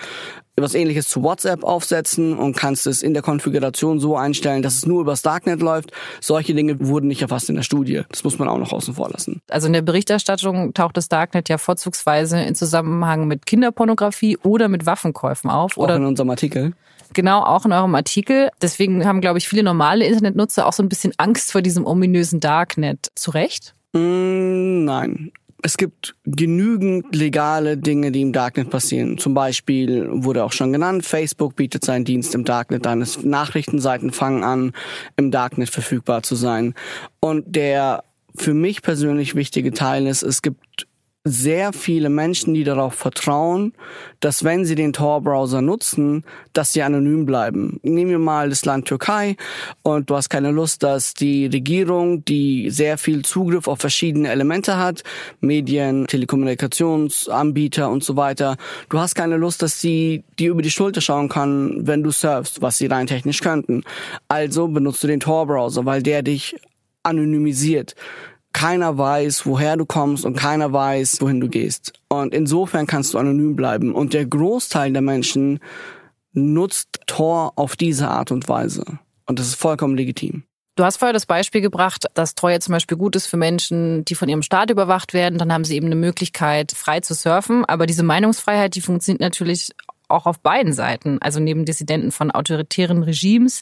etwas 0.56 0.74
ähnliches 0.74 1.07
zu 1.07 1.24
WhatsApp 1.24 1.63
aufsetzen 1.63 2.38
und 2.38 2.57
kannst 2.57 2.88
es 2.88 3.03
in 3.03 3.13
der 3.13 3.24
Konfiguration 3.24 4.00
so 4.00 4.18
einstellen, 4.18 4.63
dass 4.63 4.75
es 4.75 4.86
nur 4.86 5.01
übers 5.01 5.21
Darknet 5.21 5.62
läuft. 5.62 5.92
Solche 6.19 6.53
Dinge 6.53 6.77
wurden 6.86 7.07
nicht 7.07 7.21
erfasst 7.21 7.50
in 7.50 7.56
der 7.56 7.63
Studie. 7.63 8.01
Das 8.09 8.24
muss 8.24 8.38
man 8.38 8.48
auch 8.48 8.57
noch 8.57 8.74
außen 8.74 8.95
vor 8.95 9.09
lassen. 9.09 9.42
Also 9.50 9.68
in 9.68 9.74
der 9.74 9.81
Berichterstattung 9.81 10.74
taucht 10.74 10.98
das 10.98 11.07
Darknet 11.07 11.48
ja 11.48 11.57
vorzugsweise 11.57 12.42
in 12.42 12.56
Zusammenhang 12.56 13.27
mit 13.27 13.45
Kinderpornografie 13.45 14.38
oder 14.44 14.68
mit 14.68 14.86
Waffenkäufen 14.86 15.50
auf. 15.50 15.77
Auch 15.77 15.83
oder 15.83 15.95
in 15.95 16.06
unserem 16.06 16.30
Artikel. 16.30 16.74
Genau, 17.13 17.43
auch 17.43 17.65
in 17.65 17.71
eurem 17.71 17.95
Artikel. 17.95 18.49
Deswegen 18.61 19.05
haben, 19.05 19.21
glaube 19.21 19.37
ich, 19.37 19.47
viele 19.47 19.63
normale 19.63 20.05
Internetnutzer 20.05 20.65
auch 20.65 20.73
so 20.73 20.83
ein 20.83 20.89
bisschen 20.89 21.13
Angst 21.17 21.51
vor 21.51 21.61
diesem 21.61 21.85
ominösen 21.85 22.39
Darknet. 22.39 23.07
Zu 23.15 23.31
Recht? 23.31 23.73
Mm, 23.93 24.85
nein. 24.85 25.31
Es 25.63 25.77
gibt 25.77 26.15
genügend 26.25 27.13
legale 27.15 27.77
Dinge, 27.77 28.11
die 28.11 28.21
im 28.21 28.33
Darknet 28.33 28.71
passieren. 28.71 29.19
Zum 29.19 29.35
Beispiel 29.35 30.07
wurde 30.11 30.43
auch 30.43 30.53
schon 30.53 30.73
genannt, 30.73 31.05
Facebook 31.05 31.55
bietet 31.55 31.85
seinen 31.85 32.03
Dienst 32.03 32.33
im 32.33 32.45
Darknet 32.45 32.87
an. 32.87 33.05
Nachrichtenseiten 33.23 34.11
fangen 34.11 34.43
an, 34.43 34.71
im 35.17 35.29
Darknet 35.29 35.69
verfügbar 35.69 36.23
zu 36.23 36.33
sein. 36.33 36.73
Und 37.19 37.55
der 37.55 38.03
für 38.35 38.53
mich 38.53 38.81
persönlich 38.81 39.35
wichtige 39.35 39.71
Teil 39.71 40.07
ist, 40.07 40.23
es 40.23 40.41
gibt 40.41 40.87
sehr 41.23 41.71
viele 41.71 42.09
Menschen, 42.09 42.56
die 42.56 42.63
darauf 42.63 42.95
vertrauen, 42.95 43.73
dass 44.21 44.44
wenn 44.44 44.65
sie 44.65 44.73
den 44.73 44.91
Tor-Browser 44.91 45.62
nutzen, 45.62 46.23
dass 46.53 46.73
sie 46.73 46.81
anonym 46.81 47.27
bleiben. 47.27 47.79
Nehmen 47.83 48.09
wir 48.09 48.19
mal 48.19 48.50
das 48.50 48.65
Land 48.65 48.88
Türkei 48.88 49.35
und 49.83 50.09
du 50.09 50.15
hast 50.15 50.29
keine 50.29 50.50
Lust, 50.50 50.81
dass 50.81 51.13
die 51.13 51.45
Regierung, 51.45 52.25
die 52.25 52.71
sehr 52.71 52.97
viel 52.97 53.23
Zugriff 53.23 53.68
auf 53.68 53.79
verschiedene 53.79 54.29
Elemente 54.29 54.77
hat, 54.77 55.03
Medien, 55.41 56.07
Telekommunikationsanbieter 56.07 57.89
und 57.89 58.03
so 58.03 58.15
weiter, 58.15 58.57
du 58.89 58.97
hast 58.97 59.13
keine 59.13 59.38
Lust, 59.38 59.62
dass 59.62 59.79
sie 59.79 60.24
dir 60.39 60.50
über 60.50 60.63
die 60.63 60.71
Schulter 60.71 61.01
schauen 61.01 61.29
kann, 61.29 61.85
wenn 61.85 62.01
du 62.01 62.09
surfst, 62.09 62.63
was 62.63 62.79
sie 62.79 62.88
rein 62.88 63.06
technisch 63.06 63.41
könnten. 63.41 63.83
Also 64.27 64.67
benutzt 64.67 65.03
du 65.03 65.07
den 65.07 65.19
Tor-Browser, 65.19 65.85
weil 65.85 66.01
der 66.01 66.24
dich 66.24 66.56
anonymisiert 67.03 67.95
keiner 68.53 68.98
weiß, 68.98 69.45
woher 69.45 69.77
du 69.77 69.86
kommst 69.86 70.25
und 70.25 70.36
keiner 70.36 70.71
weiß, 70.74 71.21
wohin 71.21 71.39
du 71.39 71.48
gehst. 71.48 71.94
Und 72.09 72.33
insofern 72.33 72.88
kannst 72.88 73.13
du 73.13 73.18
anonym 73.18 73.56
bleiben. 73.56 73.94
Und 73.94 74.13
der 74.13 74.25
Großteil 74.25 74.92
der 74.92 75.01
Menschen 75.01 75.59
nutzt 76.33 77.00
Tor 77.07 77.53
auf 77.56 77.75
diese 77.75 78.09
Art 78.09 78.31
und 78.31 78.48
Weise. 78.48 78.83
Und 79.25 79.39
das 79.39 79.48
ist 79.48 79.56
vollkommen 79.56 79.95
legitim. 79.95 80.44
Du 80.75 80.86
hast 80.86 80.98
vorher 80.98 81.13
das 81.13 81.25
Beispiel 81.25 81.62
gebracht, 81.62 82.06
dass 82.13 82.33
Tor 82.33 82.50
jetzt 82.50 82.65
zum 82.65 82.74
Beispiel 82.74 82.98
gut 82.98 83.15
ist 83.15 83.27
für 83.27 83.38
Menschen, 83.38 84.06
die 84.06 84.15
von 84.15 84.30
ihrem 84.30 84.42
Staat 84.42 84.69
überwacht 84.69 85.13
werden. 85.13 85.38
Dann 85.38 85.51
haben 85.51 85.65
sie 85.65 85.75
eben 85.75 85.88
eine 85.88 85.95
Möglichkeit, 85.95 86.71
frei 86.71 87.01
zu 87.01 87.13
surfen. 87.13 87.65
Aber 87.65 87.86
diese 87.86 88.03
Meinungsfreiheit, 88.03 88.75
die 88.75 88.81
funktioniert 88.81 89.21
natürlich 89.21 89.71
auch 90.07 90.25
auf 90.25 90.39
beiden 90.39 90.74
Seiten. 90.74 91.18
Also 91.21 91.39
neben 91.39 91.65
Dissidenten 91.65 92.12
von 92.12 92.31
autoritären 92.31 93.03
Regimes, 93.03 93.62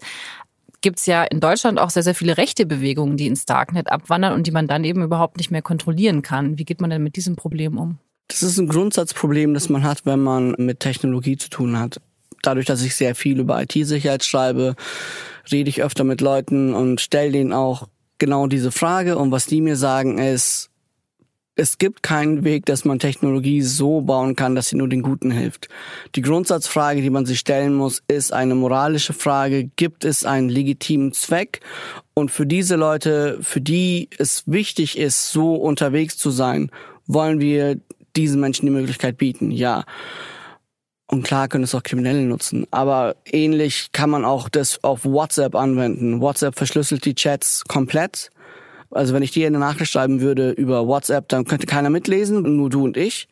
gibt 0.81 1.00
es 1.00 1.06
ja 1.06 1.24
in 1.24 1.40
Deutschland 1.40 1.80
auch 1.80 1.90
sehr, 1.90 2.04
sehr 2.04 2.16
viele 2.16 2.38
rechte 2.38 2.66
Bewegungen, 2.66 3.18
die 3.18 3.28
ins 3.28 3.46
Darknet 3.46 3.92
abwandern 3.92 4.34
und 4.34 4.48
die 4.48 4.52
man 4.52 4.68
dann 4.68 4.84
eben 4.84 5.04
überhaupt 5.04 5.38
nicht 5.38 5.52
mehr 5.52 5.62
kontrollieren 5.62 6.22
kann. 6.22 6.58
Wie 6.58 6.66
geht 6.66 6.81
man 6.81 6.90
denn 6.90 7.04
mit 7.04 7.16
diesem 7.16 7.36
Problem 7.36 7.78
um? 7.78 7.98
Das 8.28 8.44
ist 8.44 8.58
ein 8.60 8.68
Grundsatzproblem, 8.68 9.54
das 9.54 9.70
man 9.70 9.84
hat, 9.84 10.06
wenn 10.06 10.20
man 10.20 10.56
mit 10.58 10.80
Technologie 10.80 11.38
zu 11.38 11.50
tun 11.50 11.80
hat. 11.80 12.00
Dadurch, 12.44 12.66
dass 12.66 12.84
ich 12.84 12.96
sehr 12.96 13.16
viel 13.16 13.40
über 13.40 13.62
IT-Sicherheit 13.62 14.24
schreibe, 14.24 14.76
rede 15.52 15.69
ich 15.69 15.83
öfter 15.83 16.04
mit 16.04 16.21
Leuten 16.21 16.74
und 16.74 17.02
stelle 17.02 17.31
denen 17.31 17.54
auch 17.54 17.88
genau 18.18 18.48
diese 18.48 18.71
Frage. 18.71 19.18
Und 19.18 19.31
was 19.31 19.48
die 19.48 19.62
mir 19.62 19.76
sagen 19.76 20.19
ist, 20.19 20.69
es 21.59 21.78
gibt 21.78 22.04
keinen 22.04 22.45
Weg, 22.45 22.66
dass 22.66 22.85
man 22.85 22.99
Technologie 22.99 23.61
so 23.61 23.99
bauen 23.99 24.37
kann, 24.37 24.56
dass 24.56 24.69
sie 24.69 24.78
nur 24.78 24.87
den 24.87 25.01
Guten 25.01 25.30
hilft. 25.30 25.68
Die 26.16 26.21
Grundsatzfrage, 26.21 27.01
die 27.01 27.09
man 27.09 27.25
sich 27.25 27.39
stellen 27.39 27.73
muss, 27.73 28.01
ist 28.07 28.31
eine 28.31 28.56
moralische 28.56 29.11
Frage. 29.11 29.69
Gibt 29.75 30.06
es 30.06 30.23
einen 30.23 30.47
legitimen 30.47 31.11
Zweck? 31.11 31.59
Und 32.13 32.31
für 32.31 32.45
diese 32.45 32.78
Leute, 32.78 33.39
für 33.42 33.59
die 33.59 34.07
es 34.18 34.44
wichtig 34.45 34.97
ist, 34.97 35.31
so 35.31 35.56
unterwegs 35.56 36.18
zu 36.18 36.31
sein, 36.31 36.71
wollen 37.07 37.42
wir 37.42 37.78
diesen 38.16 38.39
Menschen 38.39 38.66
die 38.66 38.71
Möglichkeit 38.71 39.18
bieten? 39.18 39.51
Ja. 39.51 39.83
Und 41.07 41.23
klar 41.23 41.49
können 41.49 41.66
es 41.66 41.75
auch 41.75 41.83
Kriminelle 41.83 42.21
nutzen. 42.21 42.68
Aber 42.71 43.18
ähnlich 43.25 43.92
kann 43.92 44.09
man 44.09 44.23
auch 44.23 44.47
das 44.47 44.81
auf 44.81 45.04
WhatsApp 45.04 45.56
anwenden. 45.56 46.21
WhatsApp 46.21 46.56
verschlüsselt 46.56 47.04
die 47.04 47.16
Chats 47.16 47.66
komplett 47.68 48.31
also 48.92 49.14
wenn 49.14 49.24
ich 49.24 49.31
dir 49.31 49.48
eine 49.48 49.60
Nachricht 49.60 49.92
schreiben 49.92 50.22
würde 50.22 50.52
über 50.52 50.88
WhatsApp, 50.88 51.28
dann 51.30 51.46
könnte 51.46 51.68
keiner 51.68 51.90
mitlesen, 51.90 52.58
nur 52.58 52.69
du 52.69 52.84
und 52.84 52.98
ich. 52.98 53.28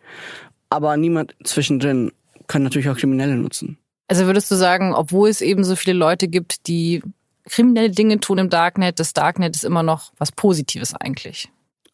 Aber 0.69 0.97
niemand 0.97 1.35
zwischendrin 1.43 2.11
können 2.47 2.63
natürlich 2.63 2.89
auch 2.89 2.97
Kriminelle 2.97 3.35
nutzen. 3.35 3.77
Also 4.07 4.25
würdest 4.25 4.49
du 4.51 4.55
sagen, 4.55 4.93
obwohl 4.93 5.29
es 5.29 5.41
eben 5.41 5.63
so 5.63 5.75
viele 5.75 5.97
Leute 5.97 6.27
gibt, 6.27 6.67
die 6.67 7.01
kriminelle 7.45 7.89
Dinge 7.89 8.19
tun 8.19 8.37
im 8.37 8.49
Darknet, 8.49 8.99
das 8.99 9.13
Darknet 9.13 9.55
ist 9.55 9.63
immer 9.65 9.83
noch 9.83 10.11
was 10.17 10.31
Positives 10.31 10.93
eigentlich? 10.93 11.49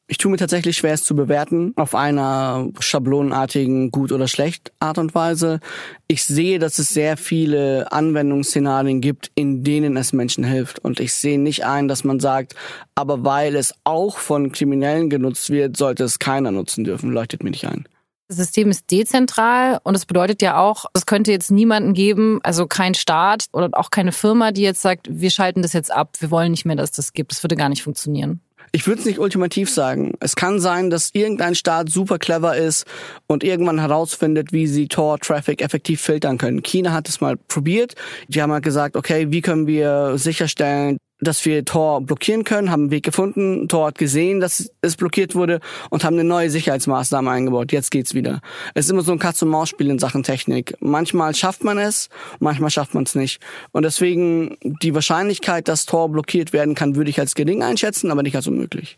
Ich 0.07 0.17
tue 0.17 0.29
mir 0.29 0.37
tatsächlich 0.37 0.75
schwer, 0.75 0.93
es 0.93 1.05
zu 1.05 1.15
bewerten 1.15 1.71
auf 1.77 1.95
einer 1.95 2.67
schablonenartigen 2.79 3.89
gut 3.89 4.11
oder 4.11 4.27
schlecht 4.27 4.73
Art 4.79 4.97
und 4.97 5.15
Weise. 5.15 5.61
Ich 6.07 6.25
sehe, 6.25 6.59
dass 6.59 6.77
es 6.77 6.89
sehr 6.89 7.15
viele 7.15 7.89
Anwendungsszenarien 7.91 8.99
gibt, 8.99 9.31
in 9.33 9.63
denen 9.63 9.95
es 9.95 10.11
Menschen 10.11 10.43
hilft. 10.43 10.79
Und 10.79 10.99
ich 10.99 11.13
sehe 11.13 11.39
nicht 11.39 11.65
ein, 11.65 11.87
dass 11.87 12.03
man 12.03 12.19
sagt, 12.19 12.53
aber 12.95 13.23
weil 13.23 13.55
es 13.55 13.73
auch 13.85 14.17
von 14.17 14.51
Kriminellen 14.51 15.09
genutzt 15.09 15.49
wird, 15.49 15.77
sollte 15.77 16.03
es 16.03 16.19
keiner 16.19 16.51
nutzen 16.51 16.83
dürfen. 16.83 17.11
Leuchtet 17.11 17.41
mir 17.41 17.51
nicht 17.51 17.65
ein. 17.65 17.87
Das 18.27 18.37
System 18.37 18.69
ist 18.71 18.91
dezentral 18.91 19.79
und 19.83 19.93
das 19.93 20.05
bedeutet 20.05 20.41
ja 20.41 20.57
auch, 20.57 20.85
es 20.93 21.05
könnte 21.05 21.31
jetzt 21.31 21.51
niemanden 21.51 21.93
geben, 21.93 22.39
also 22.43 22.67
kein 22.67 22.93
Staat 22.93 23.45
oder 23.53 23.69
auch 23.73 23.89
keine 23.89 24.11
Firma, 24.11 24.51
die 24.51 24.61
jetzt 24.63 24.81
sagt, 24.81 25.07
wir 25.09 25.29
schalten 25.29 25.61
das 25.61 25.73
jetzt 25.73 25.91
ab, 25.91 26.17
wir 26.19 26.31
wollen 26.31 26.51
nicht 26.51 26.65
mehr, 26.65 26.75
dass 26.75 26.91
das 26.91 27.13
gibt. 27.13 27.31
Das 27.31 27.43
würde 27.43 27.55
gar 27.55 27.69
nicht 27.69 27.83
funktionieren. 27.83 28.41
Ich 28.75 28.87
würde 28.87 29.01
es 29.01 29.05
nicht 29.05 29.19
ultimativ 29.19 29.69
sagen. 29.69 30.13
Es 30.19 30.35
kann 30.35 30.59
sein, 30.59 30.89
dass 30.89 31.11
irgendein 31.13 31.53
Staat 31.53 31.89
super 31.89 32.17
clever 32.17 32.57
ist 32.57 32.87
und 33.27 33.43
irgendwann 33.43 33.79
herausfindet, 33.79 34.51
wie 34.51 34.65
sie 34.65 34.87
Tor-Traffic 34.87 35.61
effektiv 35.61 36.01
filtern 36.01 36.39
können. 36.39 36.63
China 36.63 36.91
hat 36.91 37.07
es 37.07 37.21
mal 37.21 37.37
probiert. 37.37 37.93
Die 38.29 38.41
haben 38.41 38.51
halt 38.51 38.63
gesagt, 38.63 38.95
okay, 38.95 39.27
wie 39.29 39.41
können 39.41 39.67
wir 39.67 40.17
sicherstellen, 40.17 40.97
dass 41.23 41.45
wir 41.45 41.65
Tor 41.65 42.01
blockieren 42.01 42.43
können, 42.43 42.71
haben 42.71 42.83
einen 42.83 42.91
Weg 42.91 43.03
gefunden. 43.03 43.67
Tor 43.67 43.87
hat 43.87 43.97
gesehen, 43.97 44.39
dass 44.39 44.71
es 44.81 44.95
blockiert 44.95 45.35
wurde 45.35 45.59
und 45.89 46.03
haben 46.03 46.15
eine 46.15 46.23
neue 46.23 46.49
Sicherheitsmaßnahme 46.49 47.29
eingebaut. 47.29 47.71
Jetzt 47.71 47.91
geht's 47.91 48.13
wieder. 48.13 48.41
Es 48.73 48.85
ist 48.85 48.91
immer 48.91 49.01
so 49.01 49.11
ein 49.11 49.19
Katz-und-Maus-Spiel 49.19 49.89
in 49.89 49.99
Sachen 49.99 50.23
Technik. 50.23 50.75
Manchmal 50.79 51.35
schafft 51.35 51.63
man 51.63 51.77
es, 51.77 52.09
manchmal 52.39 52.69
schafft 52.69 52.93
man 52.93 53.03
es 53.03 53.15
nicht. 53.15 53.41
Und 53.71 53.83
deswegen 53.83 54.57
die 54.61 54.93
Wahrscheinlichkeit, 54.93 55.67
dass 55.67 55.85
Tor 55.85 56.09
blockiert 56.09 56.53
werden 56.53 56.75
kann, 56.75 56.95
würde 56.95 57.09
ich 57.09 57.19
als 57.19 57.35
gering 57.35 57.63
einschätzen, 57.63 58.11
aber 58.11 58.23
nicht 58.23 58.35
als 58.35 58.47
unmöglich. 58.47 58.97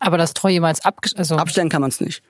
Aber 0.00 0.18
das 0.18 0.34
Tor 0.34 0.50
jemals 0.50 0.84
ab 0.84 1.00
also 1.16 1.36
abstellen 1.36 1.68
kann 1.68 1.80
man 1.80 1.90
es 1.90 2.00
nicht. 2.00 2.22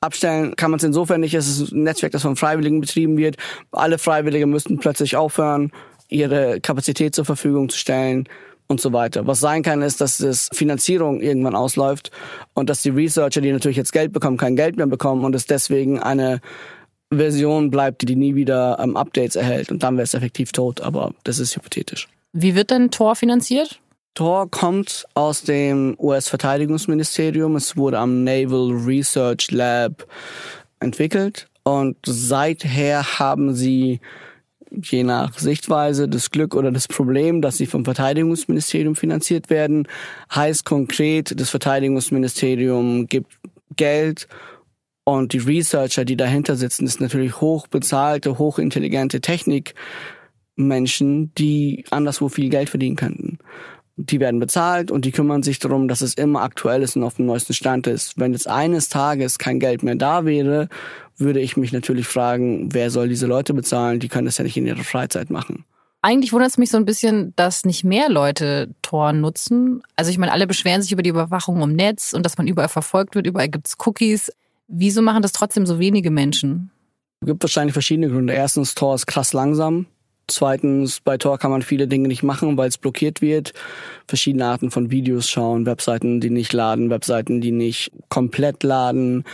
Abstellen 0.00 0.56
kann 0.56 0.70
man 0.70 0.78
es 0.78 0.84
insofern 0.84 1.20
nicht. 1.20 1.34
Es 1.34 1.46
ist 1.46 1.72
ein 1.72 1.82
Netzwerk, 1.82 2.12
das 2.12 2.22
von 2.22 2.36
Freiwilligen 2.36 2.80
betrieben 2.80 3.18
wird. 3.18 3.36
Alle 3.70 3.98
Freiwillige 3.98 4.46
müssten 4.46 4.78
plötzlich 4.78 5.16
aufhören, 5.16 5.72
ihre 6.08 6.60
Kapazität 6.60 7.14
zur 7.14 7.24
Verfügung 7.24 7.68
zu 7.68 7.78
stellen 7.78 8.26
und 8.70 8.80
so 8.80 8.92
weiter. 8.92 9.26
Was 9.26 9.40
sein 9.40 9.62
kann, 9.62 9.82
ist, 9.82 10.00
dass 10.00 10.18
das 10.18 10.48
Finanzierung 10.52 11.20
irgendwann 11.20 11.56
ausläuft 11.56 12.10
und 12.54 12.70
dass 12.70 12.82
die 12.82 12.90
Researcher, 12.90 13.40
die 13.40 13.52
natürlich 13.52 13.76
jetzt 13.76 13.92
Geld 13.92 14.12
bekommen, 14.12 14.36
kein 14.36 14.56
Geld 14.56 14.76
mehr 14.76 14.86
bekommen 14.86 15.24
und 15.24 15.34
es 15.34 15.46
deswegen 15.46 15.98
eine 15.98 16.40
Version 17.12 17.70
bleibt, 17.70 18.08
die 18.08 18.14
nie 18.14 18.36
wieder 18.36 18.78
ähm, 18.80 18.96
Updates 18.96 19.34
erhält 19.34 19.72
und 19.72 19.82
dann 19.82 19.96
wäre 19.96 20.04
es 20.04 20.14
effektiv 20.14 20.52
tot, 20.52 20.80
aber 20.80 21.12
das 21.24 21.40
ist 21.40 21.56
hypothetisch. 21.56 22.08
Wie 22.32 22.54
wird 22.54 22.70
denn 22.70 22.92
Tor 22.92 23.16
finanziert? 23.16 23.80
Tor 24.14 24.48
kommt 24.48 25.06
aus 25.14 25.42
dem 25.42 25.96
US-Verteidigungsministerium. 25.98 27.56
Es 27.56 27.76
wurde 27.76 27.98
am 27.98 28.22
Naval 28.22 28.70
Research 28.72 29.50
Lab 29.50 30.06
entwickelt 30.78 31.48
und 31.64 31.96
seither 32.06 33.18
haben 33.18 33.54
sie 33.54 34.00
je 34.70 35.04
nach 35.04 35.38
Sichtweise 35.38 36.08
das 36.08 36.30
Glück 36.30 36.54
oder 36.54 36.70
das 36.70 36.88
Problem, 36.88 37.42
dass 37.42 37.56
sie 37.56 37.66
vom 37.66 37.84
Verteidigungsministerium 37.84 38.96
finanziert 38.96 39.50
werden, 39.50 39.86
heißt 40.34 40.64
konkret, 40.64 41.38
das 41.38 41.50
Verteidigungsministerium 41.50 43.06
gibt 43.06 43.32
Geld 43.76 44.28
und 45.04 45.32
die 45.32 45.38
Researcher, 45.38 46.04
die 46.04 46.16
dahinter 46.16 46.56
sitzen, 46.56 46.86
ist 46.86 47.00
natürlich 47.00 47.40
hochbezahlte, 47.40 48.38
hochintelligente 48.38 49.20
Technikmenschen, 49.20 51.34
die 51.34 51.84
anderswo 51.90 52.28
viel 52.28 52.48
Geld 52.48 52.70
verdienen 52.70 52.96
könnten. 52.96 53.29
Die 54.06 54.20
werden 54.20 54.40
bezahlt 54.40 54.90
und 54.90 55.04
die 55.04 55.12
kümmern 55.12 55.42
sich 55.42 55.58
darum, 55.58 55.88
dass 55.88 56.00
es 56.00 56.14
immer 56.14 56.42
aktuell 56.42 56.82
ist 56.82 56.96
und 56.96 57.04
auf 57.04 57.16
dem 57.16 57.26
neuesten 57.26 57.52
Stand 57.52 57.86
ist. 57.86 58.18
Wenn 58.18 58.32
jetzt 58.32 58.48
eines 58.48 58.88
Tages 58.88 59.38
kein 59.38 59.60
Geld 59.60 59.82
mehr 59.82 59.96
da 59.96 60.24
wäre 60.24 60.68
würde 61.20 61.40
ich 61.40 61.56
mich 61.56 61.72
natürlich 61.72 62.06
fragen, 62.06 62.72
wer 62.72 62.90
soll 62.90 63.08
diese 63.08 63.26
Leute 63.26 63.54
bezahlen? 63.54 64.00
Die 64.00 64.08
können 64.08 64.24
das 64.24 64.38
ja 64.38 64.44
nicht 64.44 64.56
in 64.56 64.66
ihrer 64.66 64.82
Freizeit 64.82 65.30
machen. 65.30 65.64
Eigentlich 66.02 66.32
wundert 66.32 66.50
es 66.50 66.58
mich 66.58 66.70
so 66.70 66.78
ein 66.78 66.86
bisschen, 66.86 67.34
dass 67.36 67.66
nicht 67.66 67.84
mehr 67.84 68.08
Leute 68.08 68.70
Tor 68.80 69.12
nutzen. 69.12 69.82
Also 69.96 70.10
ich 70.10 70.16
meine, 70.16 70.32
alle 70.32 70.46
beschweren 70.46 70.80
sich 70.80 70.92
über 70.92 71.02
die 71.02 71.10
Überwachung 71.10 71.60
im 71.60 71.74
Netz 71.74 72.14
und 72.14 72.24
dass 72.24 72.38
man 72.38 72.48
überall 72.48 72.70
verfolgt 72.70 73.14
wird, 73.14 73.26
überall 73.26 73.50
gibt's 73.50 73.76
Cookies. 73.84 74.32
Wieso 74.66 75.02
machen 75.02 75.20
das 75.20 75.32
trotzdem 75.32 75.66
so 75.66 75.78
wenige 75.78 76.10
Menschen? 76.10 76.70
Es 77.20 77.26
gibt 77.26 77.42
wahrscheinlich 77.42 77.74
verschiedene 77.74 78.08
Gründe. 78.08 78.32
Erstens, 78.32 78.74
Tor 78.74 78.94
ist 78.94 79.06
krass 79.06 79.34
langsam. 79.34 79.86
Zweitens, 80.30 81.00
bei 81.00 81.18
Tor 81.18 81.38
kann 81.38 81.50
man 81.50 81.62
viele 81.62 81.88
Dinge 81.88 82.08
nicht 82.08 82.22
machen, 82.22 82.56
weil 82.56 82.68
es 82.68 82.78
blockiert 82.78 83.20
wird. 83.20 83.52
Verschiedene 84.06 84.46
Arten 84.46 84.70
von 84.70 84.90
Videos 84.90 85.28
schauen, 85.28 85.66
Webseiten, 85.66 86.20
die 86.20 86.30
nicht 86.30 86.52
laden, 86.52 86.90
Webseiten, 86.90 87.40
die 87.40 87.52
nicht 87.52 87.92
komplett 88.08 88.62
laden, 88.62 89.24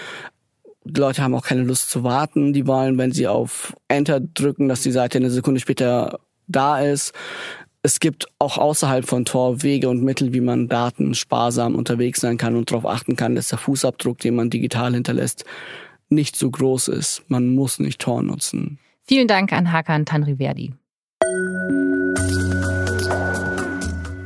die 0.88 1.00
Leute 1.00 1.23
haben 1.23 1.35
auch 1.35 1.45
keine 1.45 1.62
Lust 1.62 1.91
zu 1.91 2.05
warten. 2.05 2.53
Die 2.53 2.67
wollen, 2.67 2.97
wenn 2.99 3.12
sie 3.12 3.26
auf 3.26 3.75
Enter 3.88 4.21
drücken, 4.21 4.69
dass 4.69 4.83
die 4.83 4.93
Seite 4.93 5.19
eine 5.19 5.31
Sekunde 5.31 5.61
später 5.61 6.21
da 6.47 6.81
ist. 6.81 7.12
Es 7.83 8.00
gibt 8.00 8.26
auch 8.38 8.59
außerhalb 8.59 9.07
von 9.07 9.25
Tor 9.25 9.62
Wege 9.62 9.88
und 9.88 10.03
Mittel, 10.03 10.33
wie 10.33 10.41
man 10.41 10.69
Daten 10.69 11.15
sparsam 11.15 11.75
unterwegs 11.75 12.21
sein 12.21 12.37
kann 12.37 12.57
und 12.57 12.71
darauf 12.71 12.87
achten 12.87 13.17
kann, 13.17 13.35
dass 13.37 13.49
der 13.49 13.59
Fußabdruck, 13.59 14.19
den 14.19 14.35
man 14.35 14.50
digital 14.50 14.95
hinterlässt, 14.95 15.45
nicht 16.09 16.37
so 16.37 16.50
groß 16.50 16.88
ist. 16.88 17.25
Man 17.29 17.49
muss 17.55 17.79
nicht 17.79 18.00
Tor 18.00 18.23
nutzen. 18.23 18.79
Vielen 19.05 19.29
Dank 19.29 19.53
an 19.53 19.71
Hakan 19.73 20.05
Tanriverdi. 20.05 20.73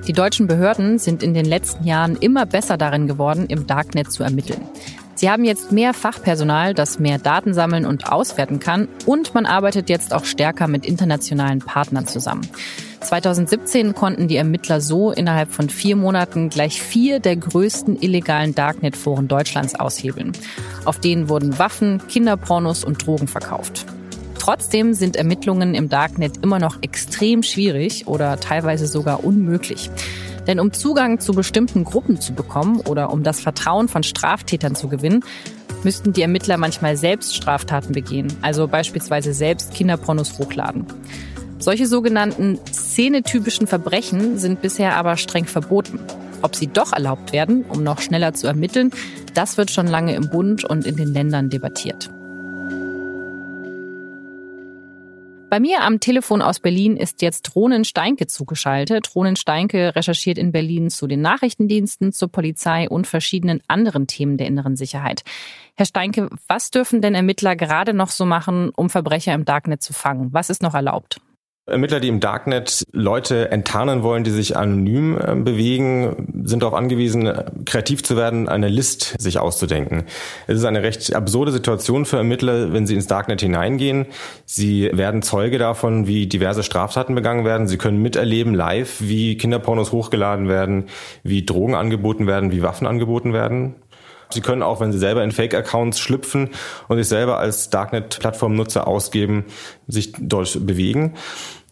Die 0.07 0.13
deutschen 0.13 0.49
Behörden 0.49 0.99
sind 0.99 1.23
in 1.23 1.35
den 1.35 1.45
letzten 1.45 1.85
Jahren 1.85 2.17
immer 2.17 2.45
besser 2.45 2.77
darin 2.77 3.07
geworden, 3.07 3.47
im 3.47 3.69
Darknet 3.69 4.11
zu 4.11 4.25
ermitteln. 4.25 4.61
Sie 5.15 5.31
haben 5.31 5.45
jetzt 5.45 5.71
mehr 5.71 5.95
Fachpersonal, 5.95 6.75
das 6.75 6.99
mehr 6.99 7.19
Daten 7.19 7.55
sammeln 7.55 7.85
und 7.87 8.11
auswerten 8.11 8.59
kann. 8.59 8.89
Und 9.07 9.35
man 9.35 9.47
arbeitet 9.47 9.89
jetzt 9.89 10.15
auch 10.15 10.25
stärker 10.25 10.67
mit 10.67 10.87
internationalen 10.87 11.61
Partnern 11.61 12.07
zusammen. 12.07 12.49
2017 13.03 13.95
konnten 13.95 14.29
die 14.29 14.37
Ermittler 14.37 14.81
so 14.81 15.13
innerhalb 15.13 15.53
von 15.53 15.69
vier 15.69 15.95
Monaten 15.95 16.49
gleich 16.49 16.83
vier 16.83 17.21
der 17.21 17.37
größten 17.37 18.01
illegalen 18.01 18.55
Darknet-Foren 18.55 19.29
Deutschlands 19.29 19.75
aushebeln. 19.75 20.33
Auf 20.85 20.99
denen 20.99 21.29
wurden 21.29 21.59
Waffen, 21.59 22.01
Kinderpornos 22.09 22.83
und 22.83 23.07
Drogen 23.07 23.29
verkauft. 23.29 23.87
Trotzdem 24.51 24.95
sind 24.95 25.15
Ermittlungen 25.15 25.77
im 25.77 25.89
Darknet 25.89 26.39
immer 26.43 26.59
noch 26.59 26.83
extrem 26.83 27.45
schwierig 27.45 28.09
oder 28.09 28.41
teilweise 28.41 28.89
sogar 28.89 29.23
unmöglich. 29.23 29.93
Denn 30.49 30.59
um 30.59 30.73
Zugang 30.73 31.21
zu 31.21 31.35
bestimmten 31.35 31.85
Gruppen 31.85 32.21
zu 32.21 32.33
bekommen 32.33 32.81
oder 32.81 33.13
um 33.13 33.23
das 33.23 33.39
Vertrauen 33.39 33.87
von 33.87 34.03
Straftätern 34.03 34.75
zu 34.75 34.89
gewinnen, 34.89 35.23
müssten 35.85 36.13
die 36.13 36.23
Ermittler 36.23 36.57
manchmal 36.57 36.97
selbst 36.97 37.37
Straftaten 37.37 37.93
begehen, 37.93 38.27
also 38.43 38.67
beispielsweise 38.67 39.35
selbst 39.35 39.73
Kinderpornos 39.73 40.37
hochladen. 40.41 40.85
Solche 41.61 41.87
sogenannten 41.87 42.59
szenetypischen 42.73 43.69
Verbrechen 43.69 44.37
sind 44.37 44.63
bisher 44.63 44.97
aber 44.97 45.17
streng 45.17 45.45
verboten. 45.45 46.01
Ob 46.43 46.57
sie 46.57 46.67
doch 46.67 46.93
erlaubt 46.93 47.33
werden, 47.33 47.65
um 47.69 47.85
noch 47.85 48.01
schneller 48.01 48.35
zu 48.35 48.49
ermitteln, 48.49 48.91
das 49.33 49.59
wird 49.59 49.71
schon 49.71 49.87
lange 49.87 50.17
im 50.17 50.29
Bund 50.29 50.65
und 50.65 50.89
in 50.89 50.97
den 50.97 51.15
Ländern 51.15 51.51
debattiert. 51.51 52.11
Bei 55.51 55.59
mir 55.59 55.83
am 55.83 55.99
Telefon 55.99 56.43
aus 56.43 56.61
Berlin 56.61 56.97
ist 56.97 57.23
jetzt 57.23 57.57
Ronen 57.57 57.85
Steinke 57.85 58.29
zugeschaltet. 58.29 59.17
Ronen 59.17 59.35
Steinke 59.35 59.97
recherchiert 59.97 60.39
in 60.39 60.53
Berlin 60.53 60.91
zu 60.91 61.09
den 61.09 61.23
Nachrichtendiensten, 61.23 62.13
zur 62.13 62.29
Polizei 62.29 62.89
und 62.89 63.09
verschiedenen 63.09 63.61
anderen 63.67 64.07
Themen 64.07 64.37
der 64.37 64.47
inneren 64.47 64.77
Sicherheit. 64.77 65.25
Herr 65.75 65.87
Steinke, 65.87 66.31
was 66.47 66.71
dürfen 66.71 67.03
denn 67.03 67.17
Ermittler 67.17 67.57
gerade 67.57 67.95
noch 67.95 68.11
so 68.11 68.27
machen, 68.27 68.71
um 68.77 68.91
Verbrecher 68.91 69.35
im 69.35 69.45
Darknet 69.45 69.83
zu 69.83 69.93
fangen? 69.93 70.33
Was 70.33 70.51
ist 70.51 70.63
noch 70.63 70.75
erlaubt? 70.75 71.21
Ermittler, 71.71 72.01
die 72.01 72.09
im 72.09 72.21
Darknet 72.21 72.85
Leute 72.93 73.51
enttarnen 73.51 74.03
wollen, 74.03 74.25
die 74.25 74.31
sich 74.31 74.57
anonym 74.57 75.19
äh, 75.19 75.35
bewegen, 75.35 76.43
sind 76.45 76.63
darauf 76.63 76.75
angewiesen, 76.75 77.31
kreativ 77.65 78.03
zu 78.03 78.17
werden, 78.17 78.49
eine 78.49 78.69
List 78.69 79.15
sich 79.19 79.39
auszudenken. 79.39 80.05
Es 80.47 80.59
ist 80.59 80.65
eine 80.65 80.83
recht 80.83 81.15
absurde 81.15 81.53
Situation 81.53 82.05
für 82.05 82.17
Ermittler, 82.19 82.73
wenn 82.73 82.87
sie 82.87 82.95
ins 82.95 83.07
Darknet 83.07 83.41
hineingehen. 83.41 84.07
Sie 84.45 84.91
werden 84.93 85.23
Zeuge 85.23 85.59
davon, 85.59 86.07
wie 86.07 86.27
diverse 86.27 86.63
Straftaten 86.63 87.15
begangen 87.15 87.45
werden. 87.45 87.69
Sie 87.69 87.79
können 87.79 88.03
miterleben 88.03 88.55
live, 88.55 88.97
wie 89.01 89.37
Kinderpornos 89.37 89.93
hochgeladen 89.93 90.49
werden, 90.49 90.87
wie 91.23 91.45
Drogen 91.45 91.75
angeboten 91.75 92.27
werden, 92.27 92.53
wie 92.53 92.63
Waffen 92.63 92.87
angeboten 92.87 93.33
werden. 93.33 93.77
Sie 94.33 94.41
können 94.41 94.63
auch, 94.63 94.81
wenn 94.81 94.93
Sie 94.93 94.99
selber 94.99 95.25
in 95.25 95.33
Fake-Accounts 95.33 95.99
schlüpfen 95.99 96.51
und 96.89 96.97
sich 96.99 97.09
selber 97.09 97.39
als 97.39 97.71
Darknet-Plattformnutzer 97.71 98.87
ausgeben, 98.87 99.45
sich 99.89 100.13
dort 100.19 100.67
bewegen. 100.67 101.15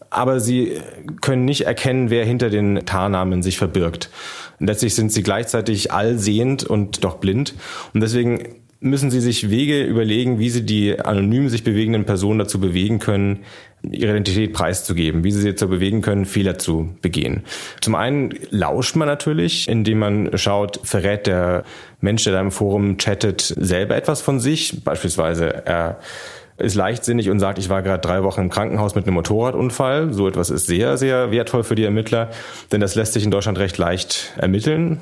Aber 0.09 0.39
Sie 0.39 0.79
können 1.21 1.45
nicht 1.45 1.65
erkennen, 1.65 2.09
wer 2.09 2.25
hinter 2.25 2.49
den 2.49 2.85
Tarnamen 2.85 3.43
sich 3.43 3.57
verbirgt. 3.57 4.09
letztlich 4.59 4.95
sind 4.95 5.11
Sie 5.11 5.23
gleichzeitig 5.23 5.91
allsehend 5.91 6.63
und 6.63 7.03
doch 7.03 7.17
blind. 7.17 7.53
Und 7.93 8.01
deswegen 8.01 8.55
müssen 8.81 9.11
Sie 9.11 9.19
sich 9.19 9.49
Wege 9.49 9.83
überlegen, 9.83 10.39
wie 10.39 10.49
Sie 10.49 10.65
die 10.65 10.99
anonym 10.99 11.49
sich 11.49 11.63
bewegenden 11.63 12.05
Personen 12.05 12.39
dazu 12.39 12.59
bewegen 12.59 12.99
können, 12.99 13.39
ihre 13.83 14.11
Identität 14.11 14.53
preiszugeben, 14.53 15.23
wie 15.23 15.31
Sie 15.31 15.41
sie 15.41 15.49
dazu 15.49 15.67
bewegen 15.67 16.01
können, 16.01 16.25
Fehler 16.25 16.57
zu 16.57 16.95
begehen. 17.01 17.43
Zum 17.81 17.95
einen 17.95 18.33
lauscht 18.49 18.95
man 18.95 19.07
natürlich, 19.07 19.67
indem 19.67 19.99
man 19.99 20.37
schaut, 20.37 20.79
verrät 20.83 21.27
der 21.27 21.63
Mensch, 22.01 22.23
der 22.23 22.33
da 22.33 22.41
im 22.41 22.51
Forum 22.51 22.97
chattet, 22.97 23.41
selber 23.41 23.95
etwas 23.95 24.21
von 24.21 24.39
sich. 24.39 24.83
Beispielsweise 24.83 25.65
er 25.65 25.99
ist 26.59 26.75
leichtsinnig 26.75 27.29
und 27.29 27.39
sagt, 27.39 27.57
ich 27.57 27.69
war 27.69 27.81
gerade 27.81 28.01
drei 28.01 28.23
Wochen 28.23 28.41
im 28.41 28.49
Krankenhaus 28.49 28.95
mit 28.95 29.05
einem 29.05 29.15
Motorradunfall. 29.15 30.13
So 30.13 30.27
etwas 30.27 30.49
ist 30.49 30.67
sehr, 30.67 30.97
sehr 30.97 31.31
wertvoll 31.31 31.63
für 31.63 31.75
die 31.75 31.83
Ermittler, 31.83 32.29
denn 32.71 32.81
das 32.81 32.95
lässt 32.95 33.13
sich 33.13 33.23
in 33.23 33.31
Deutschland 33.31 33.57
recht 33.57 33.77
leicht 33.77 34.33
ermitteln. 34.37 34.99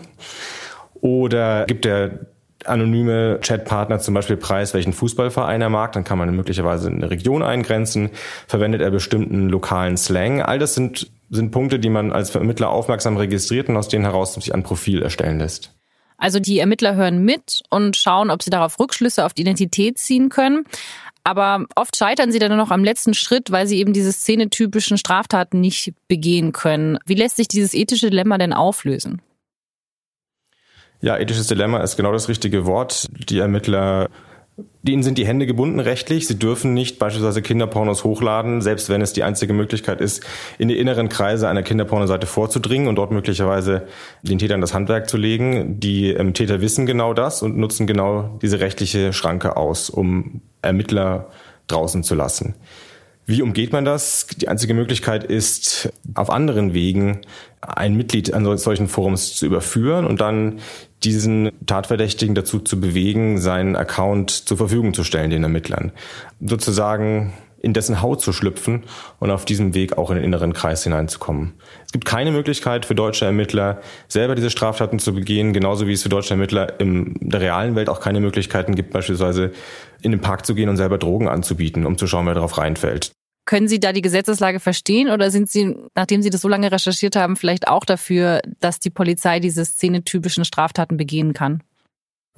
Oder 1.02 1.66
gibt 1.66 1.86
der 1.86 2.20
anonyme 2.66 3.40
Chatpartner 3.42 4.00
zum 4.00 4.14
Beispiel 4.14 4.38
preis, 4.38 4.74
welchen 4.74 4.94
Fußballverein 4.94 5.62
er 5.62 5.70
mag, 5.70 5.92
dann 5.94 6.04
kann 6.04 6.18
man 6.18 6.36
möglicherweise 6.36 6.90
eine 6.90 7.10
Region 7.10 7.44
eingrenzen, 7.44 8.10
verwendet 8.48 8.82
er 8.82 8.92
bestimmten 8.92 9.50
lokalen 9.50 9.98
Slang. 9.98 10.42
All 10.42 10.60
das 10.60 10.74
sind, 10.74 11.10
sind 11.30 11.52
Punkte, 11.52 11.80
die 11.80 11.90
man 11.90 12.12
als 12.12 12.30
Vermittler 12.30 12.70
aufmerksam 12.70 13.18
registriert 13.18 13.70
und 13.70 13.78
aus 13.78 13.88
denen 13.88 14.06
heraus 14.06 14.34
sich 14.34 14.54
ein 14.54 14.64
Profil 14.64 15.02
erstellen 15.02 15.40
lässt. 15.40 15.72
Also 16.18 16.40
die 16.40 16.58
Ermittler 16.58 16.96
hören 16.96 17.24
mit 17.24 17.62
und 17.70 17.96
schauen, 17.96 18.32
ob 18.32 18.42
sie 18.42 18.50
darauf 18.50 18.80
Rückschlüsse 18.80 19.24
auf 19.24 19.34
die 19.34 19.44
Identität 19.44 20.00
ziehen 20.00 20.30
können. 20.30 20.66
Aber 21.28 21.66
oft 21.76 21.98
scheitern 21.98 22.32
sie 22.32 22.40
dann 22.40 22.56
noch 22.56 22.72
am 22.72 22.86
letzten 22.86 23.14
Schritt, 23.14 23.52
weil 23.52 23.68
sie 23.68 23.80
eben 23.80 23.92
diese 23.92 24.14
szenetypischen 24.14 24.98
Straftaten 24.98 25.60
nicht 25.60 25.94
begehen 26.08 26.54
können. 26.54 26.98
Wie 27.06 27.16
lässt 27.16 27.36
sich 27.36 27.50
dieses 27.50 27.74
ethische 27.74 28.10
Dilemma 28.10 28.38
denn 28.38 28.54
auflösen? 28.54 29.22
Ja, 31.02 31.18
ethisches 31.18 31.48
Dilemma 31.48 31.80
ist 31.82 31.98
genau 31.98 32.14
das 32.14 32.30
richtige 32.30 32.66
Wort. 32.66 33.10
Die 33.30 33.40
Ermittler 33.40 34.08
Ihnen 34.88 35.04
sind 35.04 35.18
die 35.18 35.28
Hände 35.28 35.46
gebunden 35.46 35.80
rechtlich. 35.80 36.28
Sie 36.28 36.40
dürfen 36.40 36.74
nicht 36.74 36.98
beispielsweise 36.98 37.42
Kinderpornos 37.42 38.04
hochladen, 38.04 38.62
selbst 38.62 38.90
wenn 38.90 39.02
es 39.02 39.14
die 39.14 39.22
einzige 39.24 39.54
Möglichkeit 39.54 40.02
ist, 40.02 40.26
in 40.58 40.68
die 40.68 40.80
inneren 40.80 41.10
Kreise 41.10 41.48
einer 41.48 41.62
Kinderpornoseite 41.62 42.26
vorzudringen 42.26 42.88
und 42.88 42.96
dort 42.96 43.12
möglicherweise 43.12 43.88
den 44.24 44.40
Tätern 44.40 44.62
das 44.62 44.74
Handwerk 44.74 45.10
zu 45.10 45.18
legen. 45.18 45.80
Die 45.80 46.10
ähm, 46.10 46.34
Täter 46.34 46.62
wissen 46.62 46.86
genau 46.88 47.14
das 47.14 47.44
und 47.44 47.58
nutzen 47.58 47.86
genau 47.86 48.40
diese 48.42 48.60
rechtliche 48.60 49.14
Schranke 49.14 49.58
aus, 49.58 49.90
um 49.92 50.42
Ermittler 50.62 51.30
draußen 51.68 52.04
zu 52.04 52.16
lassen. 52.16 52.56
Wie 53.30 53.42
umgeht 53.42 53.74
man 53.74 53.84
das? 53.84 54.26
Die 54.38 54.48
einzige 54.48 54.74
Möglichkeit 54.74 55.26
ist, 55.26 55.90
auf 56.16 56.30
anderen 56.30 56.74
Wegen 56.74 57.20
ein 57.60 57.96
Mitglied 57.96 58.34
an 58.34 58.58
solchen 58.58 58.88
Forums 58.88 59.36
zu 59.36 59.46
überführen 59.46 60.06
und 60.06 60.22
dann 60.22 60.60
diesen 61.04 61.52
Tatverdächtigen 61.66 62.36
dazu 62.36 62.60
zu 62.60 62.80
bewegen, 62.80 63.38
seinen 63.40 63.76
Account 63.76 64.32
zur 64.32 64.58
Verfügung 64.58 64.94
zu 64.94 65.04
stellen, 65.04 65.30
den 65.30 65.44
Ermittlern. 65.44 65.92
Sozusagen 66.40 67.34
in 67.60 67.74
dessen 67.74 68.02
Haut 68.02 68.22
zu 68.22 68.34
schlüpfen 68.34 68.84
und 69.20 69.32
auf 69.32 69.46
diesem 69.46 69.74
Weg 69.74 69.98
auch 69.98 70.10
in 70.12 70.18
den 70.18 70.26
inneren 70.26 70.54
Kreis 70.54 70.84
hineinzukommen. 70.84 71.54
Es 71.86 71.92
gibt 71.92 72.06
keine 72.06 72.32
Möglichkeit 72.32 72.86
für 72.86 72.96
deutsche 72.96 73.26
Ermittler, 73.26 73.82
selber 74.08 74.36
diese 74.36 74.50
Straftaten 74.50 75.00
zu 75.00 75.14
begehen, 75.14 75.54
genauso 75.54 75.88
wie 75.88 75.94
es 75.94 76.04
für 76.04 76.10
deutsche 76.10 76.32
Ermittler 76.32 76.80
in 76.80 77.16
der 77.20 77.42
realen 77.42 77.76
Welt 77.76 77.90
auch 77.90 78.00
keine 78.00 78.20
Möglichkeiten 78.20 78.76
gibt, 78.76 78.92
beispielsweise 78.92 79.52
in 80.02 80.12
den 80.12 80.22
Park 80.22 80.46
zu 80.46 80.54
gehen 80.54 80.70
und 80.70 80.78
selber 80.78 80.98
Drogen 80.98 81.28
anzubieten, 81.28 81.86
um 81.86 81.98
zu 81.98 82.08
schauen, 82.08 82.28
wer 82.28 82.36
darauf 82.36 82.58
reinfällt. 82.58 83.12
Können 83.48 83.70
Sie 83.70 83.80
da 83.80 83.94
die 83.94 84.02
Gesetzeslage 84.02 84.60
verstehen 84.60 85.10
oder 85.10 85.32
sind 85.32 85.50
Sie, 85.50 85.74
nachdem 85.96 86.22
Sie 86.22 86.30
das 86.30 86.42
so 86.42 86.50
lange 86.50 86.70
recherchiert 86.70 87.16
haben, 87.16 87.38
vielleicht 87.38 87.70
auch 87.70 87.86
dafür, 87.86 88.42
dass 88.60 88.80
die 88.80 88.90
Polizei 88.90 89.40
diese 89.40 89.64
szenetypischen 89.64 90.44
Straftaten 90.44 90.98
begehen 90.98 91.32
kann? 91.34 91.64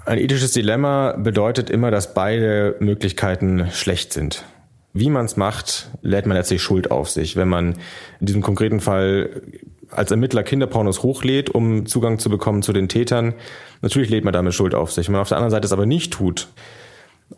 Ein 0.06 0.20
ethisches 0.20 0.52
Dilemma 0.52 1.14
bedeutet 1.14 1.72
immer, 1.72 1.90
dass 1.90 2.14
beide 2.14 2.76
Möglichkeiten 2.80 3.70
schlecht 3.72 4.14
sind. 4.14 4.46
Wie 4.94 5.10
man 5.10 5.26
es 5.26 5.36
macht, 5.36 5.90
lädt 6.04 6.28
man 6.28 6.38
letztlich 6.38 6.62
Schuld 6.62 6.92
auf 6.92 7.10
sich. 7.10 7.36
Wenn 7.36 7.50
man 7.50 7.74
in 8.20 8.28
diesem 8.28 8.44
konkreten 8.44 8.80
Fall 8.80 9.42
als 9.90 10.12
Ermittler 10.12 10.44
Kinderpornos 10.44 11.02
hochlädt, 11.02 11.50
um 11.50 11.88
Zugang 11.88 12.20
zu 12.20 12.30
bekommen 12.30 12.62
zu 12.62 12.72
den 12.72 12.88
Tätern, 12.88 13.34
natürlich 13.82 14.12
lädt 14.12 14.26
man 14.26 14.34
damit 14.34 14.54
Schuld 14.54 14.76
auf 14.76 14.92
sich. 14.92 15.08
Wenn 15.08 15.14
man 15.14 15.22
auf 15.22 15.30
der 15.30 15.38
anderen 15.38 15.52
Seite 15.52 15.66
es 15.66 15.74
aber 15.74 15.88
nicht 15.88 16.14
tut, 16.14 16.50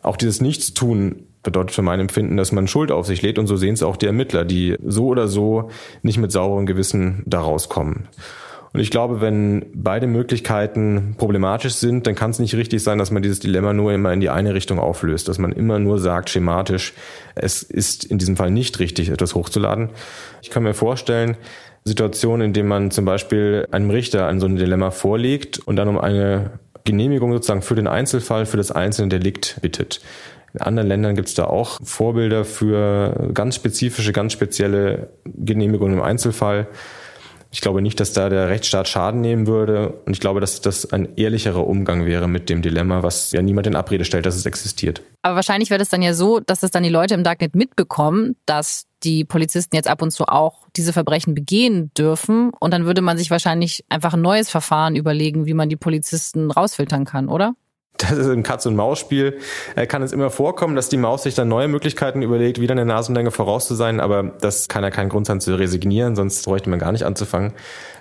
auch 0.01 0.18
dieses 0.18 0.42
Nichtstun 0.42 1.28
bedeutet 1.44 1.72
für 1.72 1.82
mein 1.82 2.00
Empfinden, 2.00 2.38
dass 2.38 2.52
man 2.52 2.68
Schuld 2.68 2.92
auf 2.92 3.06
sich 3.06 3.22
lädt 3.22 3.40
und 3.40 3.48
so 3.48 3.56
sehen 3.56 3.74
es 3.74 3.84
auch 3.84 3.98
die 3.98 4.06
Ermittler, 4.06 4.46
die 4.46 4.78
so 4.86 5.08
oder 5.08 5.28
so 5.28 5.70
nicht 6.02 6.18
mit 6.18 6.32
sauberem 6.32 6.66
Gewissen 6.66 7.24
da 7.26 7.42
rauskommen. 7.42 8.08
Und 8.74 8.80
ich 8.80 8.90
glaube, 8.90 9.20
wenn 9.20 9.66
beide 9.74 10.08
Möglichkeiten 10.08 11.16
problematisch 11.18 11.74
sind, 11.74 12.08
dann 12.08 12.16
kann 12.16 12.32
es 12.32 12.40
nicht 12.40 12.56
richtig 12.56 12.82
sein, 12.82 12.98
dass 12.98 13.12
man 13.12 13.22
dieses 13.22 13.42
Dilemma 13.42 13.74
nur 13.74 13.92
immer 13.92 14.14
in 14.14 14.22
die 14.22 14.30
eine 14.30 14.54
Richtung 14.54 14.80
auflöst, 14.80 15.28
dass 15.28 15.40
man 15.40 15.52
immer 15.52 15.78
nur 15.78 16.00
sagt 16.00 16.30
schematisch, 16.30 16.94
es 17.36 17.64
ist 17.64 18.06
in 18.06 18.18
diesem 18.18 18.38
Fall 18.38 18.50
nicht 18.50 18.80
richtig, 18.80 19.10
etwas 19.10 19.36
hochzuladen. 19.36 19.90
Ich 20.42 20.52
kann 20.52 20.64
mir 20.64 20.74
vorstellen, 20.74 21.36
Situationen, 21.84 22.48
in 22.48 22.54
denen 22.54 22.70
man 22.70 22.92
zum 22.92 23.04
Beispiel 23.04 23.68
einem 23.72 23.90
Richter 23.90 24.28
ein 24.28 24.40
so 24.40 24.46
ein 24.46 24.56
Dilemma 24.56 24.92
vorlegt 24.92 25.60
und 25.60 25.76
dann 25.76 25.90
um 25.90 25.98
eine 25.98 26.60
Genehmigung 26.86 27.34
sozusagen 27.34 27.62
für 27.62 27.76
den 27.76 27.88
Einzelfall, 27.88 28.46
für 28.46 28.58
das 28.58 28.72
einzelne 28.72 29.10
Delikt 29.10 29.58
bittet. 29.62 30.02
In 30.53 30.62
anderen 30.62 30.88
Ländern 30.88 31.15
gibt 31.15 31.29
es 31.29 31.34
da 31.34 31.46
auch 31.46 31.79
Vorbilder 31.84 32.46
für 32.46 33.31
ganz 33.34 33.55
spezifische, 33.55 34.12
ganz 34.12 34.34
spezielle 34.34 35.10
Genehmigungen 35.25 35.98
im 35.98 36.03
Einzelfall. 36.03 36.67
Ich 37.53 37.60
glaube 37.60 37.81
nicht, 37.81 38.00
dass 38.00 38.13
da 38.13 38.29
der 38.29 38.48
Rechtsstaat 38.48 38.88
Schaden 38.88 39.20
nehmen 39.20 39.46
würde. 39.46 39.90
Und 40.05 40.14
ich 40.14 40.22
glaube, 40.22 40.40
dass 40.40 40.61
das 40.61 40.92
ein 40.94 41.18
ehrlicherer 41.18 41.68
Umgang 41.68 42.05
wäre 42.05 42.29
mit 42.29 42.50
dem 42.50 42.61
Dilemma, 42.61 43.03
was 43.03 43.31
ja 43.33 43.42
niemand 43.42 43.68
in 43.68 43.75
Abrede 43.75 44.05
stellt, 44.05 44.25
dass 44.25 44.35
es 44.35 44.46
existiert. 44.46 45.01
Aber 45.22 45.35
wahrscheinlich 45.35 45.70
wäre 45.70 45.79
das 45.79 45.90
dann 45.90 46.01
ja 46.01 46.14
so, 46.14 46.40
dass 46.40 46.64
es 46.64 46.72
dann 46.72 46.83
die 46.83 46.90
Leute 46.90 47.14
im 47.14 47.25
Darknet 47.25 47.53
mitbekommen, 47.53 48.37
dass 48.46 48.87
die 49.03 49.25
Polizisten 49.25 49.75
jetzt 49.75 49.90
ab 49.90 50.01
und 50.01 50.11
zu 50.11 50.25
auch 50.27 50.68
diese 50.77 50.94
Verbrechen 50.94 51.35
begehen 51.35 51.92
dürfen. 51.98 52.51
Und 52.57 52.74
dann 52.74 52.85
würde 52.85 53.01
man 53.01 53.18
sich 53.18 53.31
wahrscheinlich 53.31 53.83
einfach 53.90 54.14
ein 54.14 54.22
neues 54.22 54.50
Verfahren 54.50 54.96
überlegen, 54.96 55.46
wie 55.46 55.53
man 55.53 55.68
die 55.68 55.75
Polizisten 55.75 56.51
rausfiltern 56.51 57.03
kann, 57.03 57.27
oder? 57.27 57.53
Das 58.01 58.14
ist 58.14 58.27
ein 58.27 58.44
Katz-und-Maus-Spiel. 58.44 59.37
Äh, 59.75 59.87
kann 59.87 60.01
es 60.03 60.11
immer 60.11 60.29
vorkommen, 60.29 60.75
dass 60.75 60.90
die 60.90 60.98
Maus 60.98 61.24
sich 61.24 61.35
dann 61.35 61.48
neue 61.48 61.68
Möglichkeiten 61.68 62.22
überlegt, 62.22 62.59
wieder 62.59 62.74
eine 62.74 62.85
Nasenlänge 62.85 63.31
voraus 63.31 63.68
zu 63.68 63.75
sein, 63.75 64.00
aber 64.00 64.24
das 64.42 64.68
kann 64.68 64.83
ja 64.83 64.90
kein 64.90 65.09
Grund 65.09 65.27
sein 65.27 65.42
zu 65.42 65.55
resignieren, 65.55 66.16
sonst 66.16 66.46
bräuchte 66.46 66.70
man 66.70 66.79
gar 66.79 66.92
nicht 66.92 67.03
anzufangen. 67.03 67.53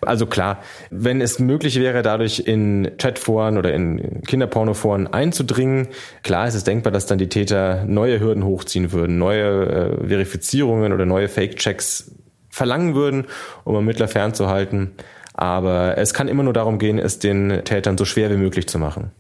Also 0.03 0.27
klar, 0.27 0.61
wenn 0.91 1.21
es 1.21 1.39
möglich 1.39 1.79
wäre, 1.79 2.03
dadurch 2.03 2.41
in 2.41 2.93
Chatforen 2.99 3.59
oder 3.59 3.75
in 3.75 4.23
Kinderpornoforen 4.23 5.07
einzudringen, 5.13 5.89
klar 6.23 6.49
ist 6.49 6.55
es 6.55 6.65
denkbar, 6.65 6.93
dass 6.93 7.07
dann 7.07 7.19
die 7.19 7.29
Täter 7.29 7.85
neue 7.87 8.21
Hürden 8.21 8.45
hochziehen 8.45 8.93
würden, 8.93 9.19
neue 9.19 9.99
äh, 10.01 10.09
Verifizierungen 10.09 10.93
oder 10.93 11.05
neue 11.05 11.29
Fake-Checks 11.29 12.13
verlangen 12.49 12.95
würden, 12.95 13.27
um 13.65 13.75
Ermittler 13.75 14.09
fernzuhalten. 14.09 14.93
Aber 15.35 15.97
es 15.97 16.13
kann 16.13 16.29
immer 16.29 16.43
nur 16.43 16.53
darum 16.53 16.79
gehen, 16.79 16.99
es 16.99 17.19
den 17.19 17.63
Tätern 17.65 17.97
so 17.97 18.05
schwer 18.05 18.31
wie 18.31 18.37
möglich 18.37 18.69
zu 18.69 18.79
machen. 18.79 19.13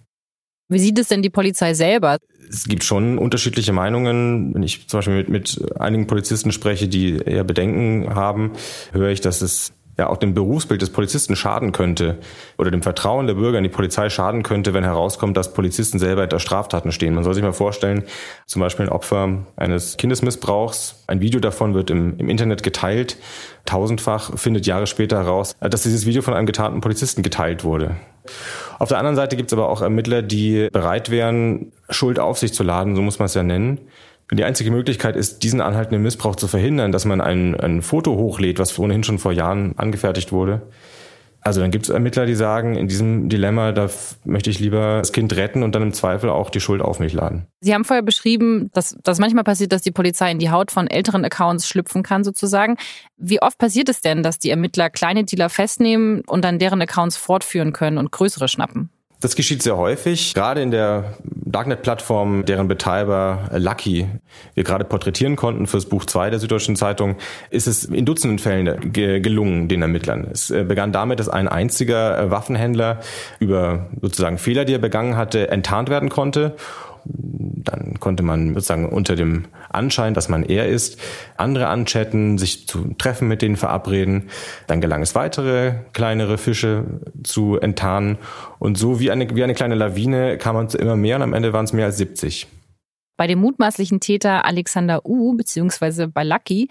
Wie 0.70 0.78
sieht 0.78 0.98
es 1.00 1.09
denn 1.09 1.20
die 1.20 1.30
Polizei 1.30 1.74
selber? 1.74 2.18
Es 2.48 2.64
gibt 2.64 2.85
schon 2.85 3.18
unterschiedliche 3.18 3.72
Meinungen. 3.72 4.54
Wenn 4.54 4.62
ich 4.62 4.87
zum 4.87 4.98
Beispiel 4.98 5.16
mit, 5.16 5.28
mit 5.28 5.80
einigen 5.80 6.06
Polizisten 6.06 6.52
spreche, 6.52 6.87
die 6.87 7.16
eher 7.16 7.44
Bedenken 7.44 8.14
haben, 8.14 8.52
höre 8.92 9.11
ich, 9.11 9.20
dass 9.20 9.42
es 9.42 9.72
ja 9.98 10.09
auch 10.09 10.16
dem 10.16 10.33
Berufsbild 10.33 10.80
des 10.80 10.90
Polizisten 10.90 11.37
schaden 11.37 11.72
könnte 11.72 12.18
oder 12.56 12.70
dem 12.70 12.83
Vertrauen 12.83 13.26
der 13.26 13.35
Bürger 13.35 13.59
in 13.59 13.64
die 13.64 13.70
Polizei 13.70 14.09
schaden 14.11 14.42
könnte, 14.42 14.72
wenn 14.72 14.85
herauskommt, 14.85 15.37
dass 15.37 15.52
Polizisten 15.52 15.98
selber 15.98 16.22
hinter 16.22 16.38
Straftaten 16.38 16.92
stehen. 16.92 17.14
Man 17.14 17.24
soll 17.24 17.35
sich 17.35 17.42
mal 17.42 17.52
vorstellen, 17.52 18.04
zum 18.46 18.61
Beispiel 18.61 18.87
ein 18.87 18.92
Opfer 18.92 19.44
eines 19.56 19.96
Kindesmissbrauchs, 19.96 21.04
ein 21.06 21.20
Video 21.20 21.40
davon 21.40 21.74
wird 21.74 21.90
im, 21.90 22.16
im 22.18 22.28
Internet 22.28 22.62
geteilt, 22.62 23.16
tausendfach, 23.66 24.38
findet 24.38 24.66
Jahre 24.66 24.87
später 24.87 25.18
heraus, 25.18 25.54
dass 25.61 25.83
dieses 25.83 26.06
Video 26.06 26.22
von 26.22 26.35
einem 26.35 26.46
getarnten 26.46 26.80
Polizisten 26.80 27.22
geteilt 27.22 27.64
wurde. 27.64 27.96
Auf 28.80 28.88
der 28.88 28.96
anderen 28.96 29.14
Seite 29.14 29.36
gibt 29.36 29.50
es 29.50 29.52
aber 29.52 29.68
auch 29.68 29.82
Ermittler, 29.82 30.22
die 30.22 30.70
bereit 30.72 31.10
wären, 31.10 31.70
Schuld 31.90 32.18
auf 32.18 32.38
sich 32.38 32.54
zu 32.54 32.62
laden, 32.62 32.96
so 32.96 33.02
muss 33.02 33.18
man 33.18 33.26
es 33.26 33.34
ja 33.34 33.42
nennen. 33.42 33.78
Die 34.32 34.42
einzige 34.42 34.70
Möglichkeit 34.70 35.16
ist, 35.16 35.42
diesen 35.42 35.60
anhaltenden 35.60 36.02
Missbrauch 36.02 36.34
zu 36.34 36.48
verhindern, 36.48 36.90
dass 36.90 37.04
man 37.04 37.20
ein, 37.20 37.54
ein 37.60 37.82
Foto 37.82 38.16
hochlädt, 38.16 38.58
was 38.58 38.78
ohnehin 38.78 39.04
schon 39.04 39.18
vor 39.18 39.32
Jahren 39.32 39.74
angefertigt 39.76 40.32
wurde. 40.32 40.62
Also 41.42 41.61
dann 41.61 41.70
gibt 41.70 41.85
es 41.85 41.90
Ermittler, 41.90 42.26
die 42.26 42.35
sagen, 42.35 42.76
in 42.76 42.88
diesem 42.88 43.29
Dilemma, 43.29 43.72
da 43.72 43.88
möchte 44.24 44.50
ich 44.50 44.61
lieber 44.61 44.98
das 44.98 45.12
Kind 45.12 45.35
retten 45.37 45.62
und 45.62 45.74
dann 45.74 45.83
im 45.83 45.92
Zweifel 45.92 46.31
auch 46.31 46.50
die 46.50 46.61
Schuld 46.61 46.83
auf 46.83 47.00
mich 47.00 47.12
laden. 47.12 47.46
Sie 47.61 47.74
haben 47.74 47.85
vorher 47.85 48.03
beschrieben, 48.03 48.70
dass 48.72 48.96
das 49.03 49.18
manchmal 49.18 49.44
passiert, 49.44 49.72
dass 49.72 49.83
die 49.83 49.90
Polizei 49.90 50.31
in 50.31 50.38
die 50.38 50.50
Haut 50.50 50.70
von 50.70 50.87
älteren 50.87 51.24
Accounts 51.24 51.66
schlüpfen 51.66 52.03
kann 52.03 52.24
sozusagen. 52.24 52.76
Wie 53.16 53.40
oft 53.40 53.59
passiert 53.59 53.88
es 53.88 54.00
denn, 54.00 54.22
dass 54.22 54.38
die 54.38 54.50
Ermittler 54.50 54.90
kleine 54.90 55.24
Dealer 55.24 55.48
festnehmen 55.48 56.22
und 56.26 56.44
dann 56.44 56.59
deren 56.59 56.83
Accounts 56.83 57.16
fortführen 57.16 57.72
können 57.72 57.98
und 57.98 58.12
größere 58.12 58.48
schnappen? 58.48 58.90
Das 59.20 59.37
geschieht 59.37 59.62
sehr 59.62 59.76
häufig, 59.76 60.33
gerade 60.33 60.62
in 60.62 60.70
der 60.70 61.14
Darknet-Plattform, 61.24 62.46
deren 62.46 62.68
Betreiber 62.68 63.50
Lucky 63.54 64.09
wir 64.54 64.64
gerade 64.64 64.85
porträtieren 64.85 65.37
konnten 65.37 65.66
fürs 65.66 65.87
Buch 65.87 66.06
2 66.06 66.30
der 66.30 66.38
Süddeutschen 66.38 66.74
Zeitung, 66.74 67.16
ist 67.50 67.66
es 67.66 67.85
in 67.85 68.06
Dutzenden 68.06 68.38
Fällen 68.38 68.92
gelungen, 68.92 69.68
den 69.68 69.83
Ermittlern. 69.83 70.26
Es 70.33 70.50
äh, 70.50 70.64
begann 70.64 70.92
damit, 70.92 71.20
dass 71.20 71.28
ein 71.28 71.48
einziger 71.48 72.18
äh, 72.18 72.30
Waffenhändler 72.30 73.00
über 73.40 73.88
sozusagen 74.00 74.38
Fehler, 74.38 74.64
die 74.64 74.72
er 74.72 74.78
begangen 74.78 75.16
hatte, 75.16 75.50
enttarnt 75.50 75.90
werden 75.90 76.09
konnte 76.09 76.56
dann 77.04 77.98
konnte 78.00 78.22
man 78.22 78.54
sozusagen 78.54 78.88
unter 78.88 79.16
dem 79.16 79.46
Anschein, 79.68 80.14
dass 80.14 80.28
man 80.28 80.42
er 80.42 80.68
ist, 80.68 81.00
andere 81.36 81.68
anchatten, 81.68 82.38
sich 82.38 82.66
zu 82.66 82.94
treffen 82.98 83.28
mit 83.28 83.42
denen 83.42 83.56
verabreden. 83.56 84.30
Dann 84.66 84.80
gelang 84.80 85.02
es 85.02 85.14
weitere 85.14 85.74
kleinere 85.92 86.38
Fische 86.38 86.84
zu 87.22 87.58
enttarnen. 87.58 88.18
Und 88.58 88.78
so 88.78 89.00
wie 89.00 89.10
eine, 89.10 89.34
wie 89.34 89.44
eine 89.44 89.54
kleine 89.54 89.74
Lawine 89.74 90.38
kam 90.38 90.54
man 90.54 90.68
zu 90.68 90.78
immer 90.78 90.96
mehr 90.96 91.16
und 91.16 91.22
am 91.22 91.34
Ende 91.34 91.52
waren 91.52 91.64
es 91.64 91.72
mehr 91.72 91.86
als 91.86 91.98
70. 91.98 92.46
Bei 93.16 93.26
dem 93.26 93.40
mutmaßlichen 93.40 94.00
Täter 94.00 94.46
Alexander 94.46 95.04
U. 95.04 95.36
beziehungsweise 95.36 96.08
bei 96.08 96.24
Lucky 96.24 96.68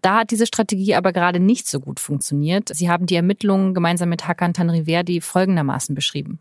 da 0.00 0.18
hat 0.18 0.30
diese 0.30 0.46
Strategie 0.46 0.94
aber 0.94 1.12
gerade 1.12 1.40
nicht 1.40 1.66
so 1.66 1.80
gut 1.80 1.98
funktioniert. 1.98 2.70
Sie 2.72 2.88
haben 2.88 3.06
die 3.06 3.16
Ermittlungen 3.16 3.74
gemeinsam 3.74 4.08
mit 4.08 4.28
Hakan 4.28 4.54
Tanriverdi 4.54 5.20
folgendermaßen 5.20 5.94
beschrieben. 5.94 6.38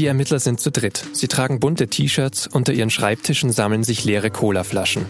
Die 0.00 0.06
Ermittler 0.06 0.40
sind 0.40 0.60
zu 0.60 0.70
dritt. 0.70 1.04
Sie 1.12 1.28
tragen 1.28 1.60
bunte 1.60 1.86
T-Shirts, 1.86 2.46
unter 2.46 2.72
ihren 2.72 2.88
Schreibtischen 2.88 3.52
sammeln 3.52 3.84
sich 3.84 4.02
leere 4.02 4.30
Colaflaschen. 4.30 5.04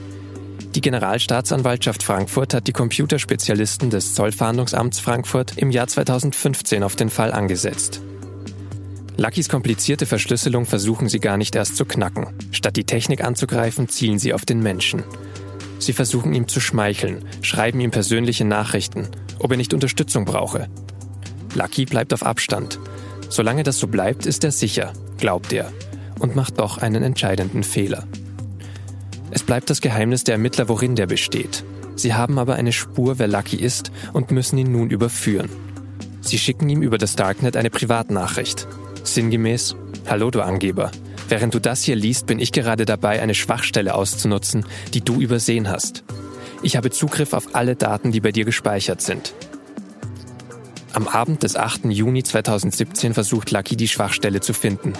Die 0.75 0.81
Generalstaatsanwaltschaft 0.81 2.03
Frankfurt 2.03 2.55
hat 2.55 2.67
die 2.67 2.73
Computerspezialisten 2.73 3.91
des 3.91 4.15
Zollfahndungsamts 4.15 4.99
Frankfurt 4.99 5.57
im 5.59 5.71
Jahr 5.71 5.87
2015 5.87 6.83
auf 6.83 6.97
den 6.97 7.09
Fall 7.09 7.31
angesetzt. 7.31 8.01
Luckys 9.17 9.49
komplizierte 9.49 10.07
Verschlüsselung 10.07 10.67
versuchen 10.67 11.09
sie 11.09 11.21
gar 11.21 11.37
nicht 11.37 11.55
erst 11.55 11.77
zu 11.77 11.85
knacken. 11.85 12.27
Statt 12.51 12.77
die 12.77 12.83
Technik 12.83 13.23
anzugreifen, 13.23 13.89
zielen 13.89 14.19
sie 14.19 14.35
auf 14.35 14.45
den 14.45 14.61
Menschen. 14.61 15.05
Sie 15.79 15.93
versuchen 15.93 16.35
ihm 16.35 16.49
zu 16.49 16.59
schmeicheln, 16.59 17.25
schreiben 17.43 17.79
ihm 17.79 17.93
persönliche 17.93 18.45
Nachrichten, 18.45 19.07
ob 19.39 19.53
er 19.53 19.57
nicht 19.57 19.73
Unterstützung 19.73 20.25
brauche. 20.25 20.69
Lucky 21.55 21.85
bleibt 21.85 22.13
auf 22.13 22.25
Abstand. 22.25 22.81
Solange 23.31 23.63
das 23.63 23.79
so 23.79 23.87
bleibt, 23.87 24.27
ist 24.27 24.45
er 24.45 24.51
sicher, 24.51 24.93
glaubt 25.19 25.53
er, 25.53 25.73
und 26.19 26.37
macht 26.37 26.59
doch 26.59 26.79
einen 26.79 27.03
entscheidenden 27.03 27.63
Fehler. 27.63 28.07
Es 29.31 29.45
bleibt 29.45 29.71
das 29.71 29.81
Geheimnis 29.81 30.25
der 30.25 30.35
Ermittler, 30.35 30.69
worin 30.69 30.97
der 30.97 31.07
besteht. 31.07 31.65
Sie 31.95 32.13
haben 32.13 32.39
aber 32.39 32.57
eine 32.57 32.73
Spur, 32.73 33.19
wer 33.19 33.29
Lucky 33.29 33.57
ist 33.57 33.93
und 34.13 34.33
müssen 34.33 34.59
ihn 34.59 34.73
nun 34.73 34.91
überführen. 34.91 35.49
Sie 36.21 36.39
schicken 36.39 36.69
ihm 36.69 36.83
über 36.83 36.99
das 36.99 37.15
Darknet 37.15 37.57
eine 37.57 37.71
Privatnachricht. 37.71 38.67
Sinngemäß, 39.05 39.77
Hallo 40.09 40.31
du 40.31 40.41
Angeber. 40.41 40.91
Während 41.29 41.55
du 41.55 41.61
das 41.61 41.83
hier 41.83 41.95
liest, 41.95 42.27
bin 42.27 42.41
ich 42.41 42.51
gerade 42.51 42.85
dabei, 42.85 43.23
eine 43.23 43.35
Schwachstelle 43.35 43.95
auszunutzen, 43.95 44.67
die 44.93 45.03
du 45.03 45.21
übersehen 45.21 45.69
hast. 45.69 46.03
Ich 46.63 46.77
habe 46.77 46.91
Zugriff 46.91 47.33
auf 47.33 47.55
alle 47.55 47.77
Daten, 47.77 48.11
die 48.11 48.21
bei 48.21 48.33
dir 48.33 48.45
gespeichert 48.45 49.01
sind. 49.01 49.33
Am 50.93 51.07
Abend 51.07 51.45
des 51.45 51.55
8. 51.55 51.85
Juni 51.85 52.25
2017 52.25 53.15
versucht 53.15 53.53
Lucky 53.53 53.77
die 53.77 53.87
Schwachstelle 53.87 54.41
zu 54.41 54.53
finden. 54.53 54.93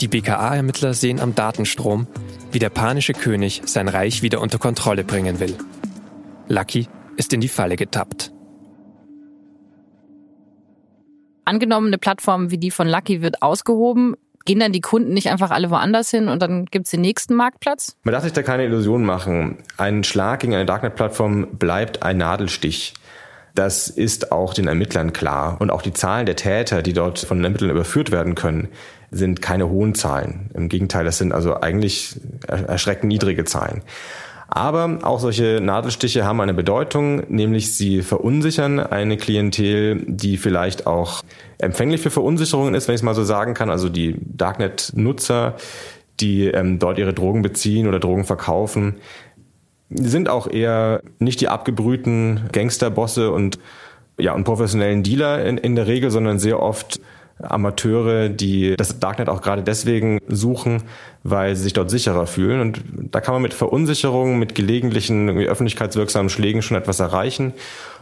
Die 0.00 0.08
BKA-Ermittler 0.08 0.92
sehen 0.92 1.20
am 1.20 1.34
Datenstrom, 1.34 2.06
wie 2.52 2.58
der 2.58 2.68
panische 2.68 3.14
König 3.14 3.62
sein 3.64 3.88
Reich 3.88 4.22
wieder 4.22 4.42
unter 4.42 4.58
Kontrolle 4.58 5.04
bringen 5.04 5.40
will. 5.40 5.56
Lucky 6.48 6.88
ist 7.16 7.32
in 7.32 7.40
die 7.40 7.48
Falle 7.48 7.76
getappt. 7.76 8.30
Angenommen, 11.46 11.86
eine 11.86 11.98
Plattform 11.98 12.50
wie 12.50 12.58
die 12.58 12.70
von 12.70 12.86
Lucky 12.86 13.22
wird 13.22 13.40
ausgehoben. 13.40 14.16
Gehen 14.44 14.60
dann 14.60 14.72
die 14.72 14.80
Kunden 14.80 15.14
nicht 15.14 15.28
einfach 15.28 15.50
alle 15.50 15.70
woanders 15.70 16.10
hin 16.10 16.28
und 16.28 16.42
dann 16.42 16.66
gibt's 16.66 16.90
den 16.90 17.00
nächsten 17.00 17.34
Marktplatz? 17.34 17.96
Man 18.04 18.12
darf 18.12 18.22
sich 18.22 18.32
da 18.32 18.42
keine 18.42 18.64
Illusionen 18.64 19.06
machen. 19.06 19.58
Ein 19.76 20.04
Schlag 20.04 20.40
gegen 20.40 20.54
eine 20.54 20.66
Darknet-Plattform 20.66 21.56
bleibt 21.58 22.02
ein 22.02 22.18
Nadelstich. 22.18 22.94
Das 23.56 23.88
ist 23.88 24.32
auch 24.32 24.52
den 24.52 24.68
Ermittlern 24.68 25.14
klar. 25.14 25.56
Und 25.60 25.70
auch 25.70 25.80
die 25.80 25.94
Zahlen 25.94 26.26
der 26.26 26.36
Täter, 26.36 26.82
die 26.82 26.92
dort 26.92 27.18
von 27.20 27.38
den 27.38 27.44
Ermittlern 27.44 27.70
überführt 27.70 28.12
werden 28.12 28.34
können, 28.34 28.68
sind 29.10 29.40
keine 29.40 29.70
hohen 29.70 29.94
Zahlen. 29.94 30.50
Im 30.52 30.68
Gegenteil, 30.68 31.06
das 31.06 31.16
sind 31.16 31.32
also 31.32 31.58
eigentlich 31.58 32.20
erschreckend 32.46 33.08
niedrige 33.08 33.46
Zahlen. 33.46 33.80
Aber 34.48 34.98
auch 35.02 35.20
solche 35.20 35.60
Nadelstiche 35.62 36.24
haben 36.24 36.40
eine 36.42 36.52
Bedeutung, 36.52 37.22
nämlich 37.28 37.74
sie 37.74 38.02
verunsichern 38.02 38.78
eine 38.78 39.16
Klientel, 39.16 40.04
die 40.06 40.36
vielleicht 40.36 40.86
auch 40.86 41.22
empfänglich 41.56 42.02
für 42.02 42.10
Verunsicherungen 42.10 42.74
ist, 42.74 42.88
wenn 42.88 42.94
ich 42.94 43.00
es 43.00 43.04
mal 43.04 43.14
so 43.14 43.24
sagen 43.24 43.54
kann. 43.54 43.70
Also 43.70 43.88
die 43.88 44.16
Darknet-Nutzer, 44.20 45.56
die 46.20 46.46
ähm, 46.46 46.78
dort 46.78 46.98
ihre 46.98 47.14
Drogen 47.14 47.40
beziehen 47.40 47.88
oder 47.88 48.00
Drogen 48.00 48.24
verkaufen, 48.24 48.96
sind 49.90 50.28
auch 50.28 50.48
eher 50.48 51.02
nicht 51.18 51.40
die 51.40 51.48
abgebrühten 51.48 52.48
Gangsterbosse 52.52 53.30
und 53.30 53.58
ja 54.18 54.34
und 54.34 54.44
professionellen 54.44 55.02
Dealer 55.02 55.44
in, 55.44 55.58
in 55.58 55.76
der 55.76 55.86
Regel, 55.86 56.10
sondern 56.10 56.38
sehr 56.38 56.60
oft 56.60 57.00
Amateure, 57.38 58.30
die 58.30 58.76
das 58.76 58.98
Darknet 58.98 59.28
auch 59.28 59.42
gerade 59.42 59.62
deswegen 59.62 60.20
suchen, 60.26 60.84
weil 61.22 61.54
sie 61.54 61.64
sich 61.64 61.74
dort 61.74 61.90
sicherer 61.90 62.26
fühlen. 62.26 62.60
Und 62.60 62.82
da 63.10 63.20
kann 63.20 63.34
man 63.34 63.42
mit 63.42 63.52
Verunsicherung, 63.52 64.38
mit 64.38 64.54
gelegentlichen 64.54 65.28
öffentlichkeitswirksamen 65.28 66.30
Schlägen 66.30 66.62
schon 66.62 66.78
etwas 66.78 66.98
erreichen. 66.98 67.52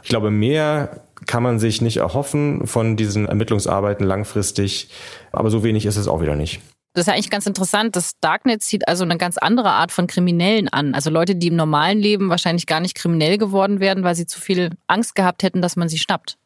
Ich 0.04 0.08
glaube, 0.08 0.30
mehr 0.30 1.00
kann 1.26 1.42
man 1.42 1.58
sich 1.58 1.80
nicht 1.80 1.96
erhoffen 1.96 2.66
von 2.66 2.96
diesen 2.96 3.26
Ermittlungsarbeiten 3.26 4.06
langfristig, 4.06 4.90
aber 5.32 5.50
so 5.50 5.64
wenig 5.64 5.84
ist 5.86 5.96
es 5.96 6.06
auch 6.06 6.22
wieder 6.22 6.36
nicht. 6.36 6.60
Das 6.94 7.02
ist 7.02 7.06
ja 7.08 7.14
eigentlich 7.14 7.30
ganz 7.30 7.46
interessant. 7.46 7.96
Das 7.96 8.20
Darknet 8.20 8.62
zieht 8.62 8.86
also 8.86 9.02
eine 9.02 9.18
ganz 9.18 9.36
andere 9.36 9.70
Art 9.70 9.90
von 9.90 10.06
Kriminellen 10.06 10.68
an. 10.68 10.94
Also 10.94 11.10
Leute, 11.10 11.34
die 11.34 11.48
im 11.48 11.56
normalen 11.56 11.98
Leben 11.98 12.30
wahrscheinlich 12.30 12.66
gar 12.66 12.78
nicht 12.78 12.94
kriminell 12.94 13.36
geworden 13.36 13.80
wären, 13.80 14.04
weil 14.04 14.14
sie 14.14 14.26
zu 14.26 14.40
viel 14.40 14.70
Angst 14.86 15.16
gehabt 15.16 15.42
hätten, 15.42 15.60
dass 15.60 15.74
man 15.74 15.88
sie 15.88 15.98
schnappt. 15.98 16.38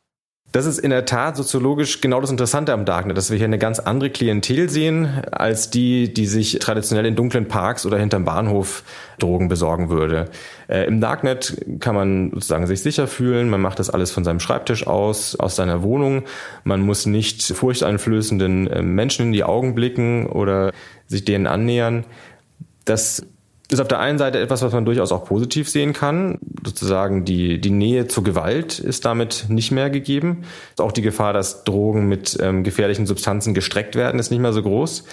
Das 0.51 0.65
ist 0.65 0.79
in 0.79 0.89
der 0.89 1.05
Tat 1.05 1.37
soziologisch 1.37 2.01
genau 2.01 2.23
das 2.23 2.31
Interessante 2.31 2.73
am 2.73 2.87
Darknet, 2.87 3.19
dass 3.19 3.31
wir 3.31 3.37
hier 3.37 3.45
eine 3.45 3.59
ganz 3.59 3.81
andere 3.81 4.09
Klientel 4.09 4.71
sehen, 4.71 5.23
als 5.31 5.69
die, 5.69 6.13
die 6.13 6.25
sich 6.25 6.59
traditionell 6.59 7.05
in 7.05 7.17
dunklen 7.17 7.49
Parks 7.49 7.85
oder 7.85 7.99
hinterm 7.99 8.25
Bahnhof 8.25 8.83
Drogen 9.19 9.49
besorgen 9.49 9.91
würde. 9.91 10.31
Äh, 10.67 10.87
Im 10.87 11.03
Darknet 11.03 11.63
kann 11.81 11.95
man 11.95 12.31
sozusagen 12.31 12.67
sich 12.67 12.81
sicher 12.81 13.07
fühlen, 13.07 13.51
man 13.51 13.61
macht 13.61 13.79
das 13.79 13.91
alles 13.91 14.11
von 14.11 14.25
seinem 14.25 14.41
Schreibtisch 14.41 14.87
aus, 14.87 15.37
aus 15.37 15.55
seiner 15.55 15.83
Wohnung. 15.83 16.23
Man 16.65 16.81
muss 16.81 17.05
nicht 17.05 17.43
furchteinflößenden 17.43 18.69
äh, 18.69 18.83
Menschen 18.83 19.27
in 19.27 19.33
die 19.33 19.45
Augen 19.45 19.75
blicken 19.75 20.27
oder 20.29 20.73
sich 21.07 21.27
denen 21.27 21.47
annähern. 21.47 22.07
Das 22.87 23.27
ist 23.71 23.81
auf 23.81 23.89
der 23.89 24.01
einen 24.01 24.19
Seite 24.19 24.41
etwas, 24.41 24.63
was 24.63 24.73
man 24.73 24.87
durchaus 24.87 25.13
auch 25.13 25.27
positiv 25.27 25.69
sehen 25.69 25.93
kann. 25.93 26.39
Sozusagen 26.65 27.25
die, 27.27 27.61
die 27.61 27.71
Nähe 27.71 28.09
zur 28.09 28.25
Gewalt 28.25 28.79
ist 28.79 29.05
damit 29.05 29.47
nicht 29.49 29.73
mehr 29.73 29.91
gegeben. 29.91 30.45
Auch 30.79 30.93
die 30.93 31.03
Gefahr, 31.03 31.35
dass 31.35 31.65
Drogen 31.65 32.09
mit 32.09 32.39
ähm, 32.41 32.65
gefährlichen 32.65 33.07
Substanzen 33.07 33.53
gestreckt 33.53 33.95
werden, 33.95 34.19
ist 34.19 34.31
nicht 34.31 34.41
mehr 34.41 34.55
so 34.55 34.63
groß, 34.63 35.05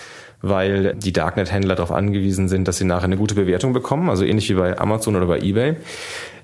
weil 0.41 0.95
die 0.95 1.11
Darknet-Händler 1.11 1.75
darauf 1.75 1.91
angewiesen 1.91 2.47
sind, 2.47 2.67
dass 2.67 2.77
sie 2.77 2.85
nachher 2.85 3.05
eine 3.05 3.17
gute 3.17 3.35
Bewertung 3.35 3.73
bekommen, 3.73 4.09
also 4.09 4.23
ähnlich 4.23 4.49
wie 4.49 4.55
bei 4.55 4.79
Amazon 4.79 5.17
oder 5.17 5.25
bei 5.25 5.39
eBay. 5.39 5.75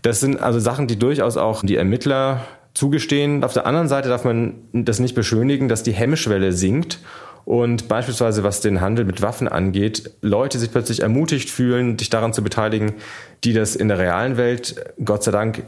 Das 0.01 0.19
sind 0.19 0.41
also 0.41 0.59
Sachen, 0.59 0.87
die 0.87 0.99
durchaus 0.99 1.37
auch 1.37 1.63
die 1.63 1.77
Ermittler 1.77 2.41
zugestehen. 2.73 3.43
Auf 3.45 3.53
der 3.53 3.65
anderen 3.65 3.87
Seite 3.87 4.09
darf 4.09 4.25
man 4.25 4.55
das 4.73 4.99
nicht 4.99 5.15
beschönigen, 5.15 5.69
dass 5.69 5.83
die 5.83 5.93
Hemmschwelle 5.93 6.51
sinkt 6.51 6.99
und 7.45 7.87
beispielsweise 7.87 8.43
was 8.43 8.61
den 8.61 8.81
Handel 8.81 9.05
mit 9.05 9.21
Waffen 9.21 9.47
angeht, 9.47 10.11
Leute 10.21 10.59
sich 10.59 10.71
plötzlich 10.71 11.01
ermutigt 11.01 11.49
fühlen, 11.49 11.97
sich 11.97 12.09
daran 12.09 12.33
zu 12.33 12.43
beteiligen, 12.43 12.93
die 13.43 13.53
das 13.53 13.75
in 13.75 13.87
der 13.87 13.99
realen 13.99 14.37
Welt, 14.37 14.75
Gott 15.03 15.23
sei 15.23 15.31
Dank, 15.31 15.63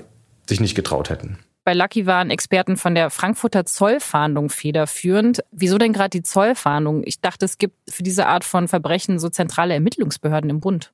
sich 0.48 0.60
nicht 0.60 0.76
getraut 0.76 1.10
hätten. 1.10 1.40
Bei 1.66 1.74
Lucky 1.74 2.06
waren 2.06 2.30
Experten 2.30 2.76
von 2.76 2.94
der 2.94 3.10
Frankfurter 3.10 3.66
Zollfahndung 3.66 4.50
federführend. 4.50 5.44
Wieso 5.52 5.78
denn 5.78 5.94
gerade 5.94 6.10
die 6.10 6.22
Zollfahndung? 6.22 7.04
Ich 7.06 7.22
dachte, 7.22 7.46
es 7.46 7.58
gibt 7.58 7.76
für 7.90 8.04
diese 8.04 8.28
Art 8.28 8.44
von 8.44 8.68
Verbrechen 8.68 9.18
so 9.18 9.30
zentrale 9.30 9.74
Ermittlungsbehörden 9.74 10.50
im 10.50 10.60
Bund. 10.60 10.92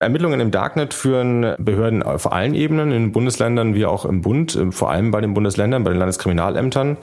Ermittlungen 0.00 0.40
im 0.40 0.52
Darknet 0.52 0.94
führen 0.94 1.56
Behörden 1.58 2.04
auf 2.04 2.30
allen 2.30 2.54
Ebenen, 2.54 2.92
in 2.92 3.10
Bundesländern 3.10 3.74
wie 3.74 3.84
auch 3.84 4.04
im 4.04 4.22
Bund, 4.22 4.56
vor 4.70 4.90
allem 4.90 5.10
bei 5.10 5.20
den 5.20 5.34
Bundesländern, 5.34 5.82
bei 5.82 5.90
den 5.90 5.98
Landeskriminalämtern. 5.98 6.96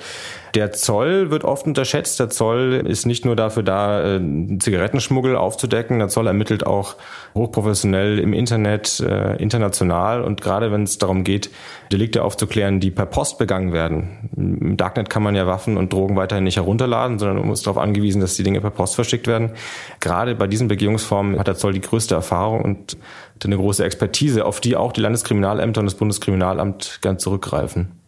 Der 0.56 0.72
Zoll 0.72 1.32
wird 1.32 1.44
oft 1.44 1.68
unterschätzt. 1.68 2.18
Der 2.22 2.30
Zoll 2.30 2.82
ist 2.88 3.06
nicht 3.06 3.26
nur 3.26 3.36
dafür 3.36 3.62
da, 3.62 4.16
äh, 4.16 4.22
Zigarettenschmuggel 4.58 5.36
aufzudecken. 5.36 6.00
Der 6.00 6.08
Zoll 6.08 6.28
ermittelt 6.28 6.66
auch 6.66 6.96
hochprofessionell 7.34 8.20
im 8.20 8.32
Internet, 8.32 9.02
äh, 9.02 9.36
international. 9.36 10.24
Und 10.24 10.40
gerade 10.40 10.72
wenn 10.72 10.84
es 10.84 10.98
darum 10.98 11.26
geht, 11.26 11.50
Delikte 11.92 12.24
aufzuklären, 12.24 12.80
die 12.80 12.90
per 12.90 13.06
Post 13.06 13.38
begangen 13.38 13.74
werden. 13.74 14.30
Im 14.38 14.78
Darknet 14.78 15.10
kann 15.10 15.24
man 15.24 15.36
ja 15.36 15.46
Waffen 15.46 15.76
und 15.76 15.92
Drogen 15.92 16.16
weiterhin 16.16 16.46
nicht 16.46 16.56
herunterladen, 16.56 17.20
sondern 17.20 17.40
man 17.40 17.48
muss 17.48 17.64
darauf 17.64 17.78
angewiesen, 17.78 18.22
dass 18.22 18.36
die 18.36 18.44
Dinge 18.44 18.62
per 18.62 18.72
Post 18.72 18.96
verschickt 18.96 19.28
werden. 19.28 19.52
Gerade 20.00 20.36
bei 20.36 20.48
diesen 20.48 20.70
Begehungsformen 20.70 21.38
hat 21.38 21.48
der 21.48 21.56
Zoll 21.56 21.74
die 21.74 21.82
größte 21.82 22.16
Erfahrung 22.16 22.62
und 22.62 22.96
eine 23.44 23.58
große 23.58 23.84
Expertise, 23.84 24.46
auf 24.46 24.62
die 24.62 24.78
auch 24.78 24.94
die 24.94 25.02
Landeskriminalämter 25.02 25.82
und 25.82 25.86
das 25.86 25.96
Bundeskriminalamt 25.96 27.00
gern 27.02 27.20
zurückgreifen. 27.20 28.05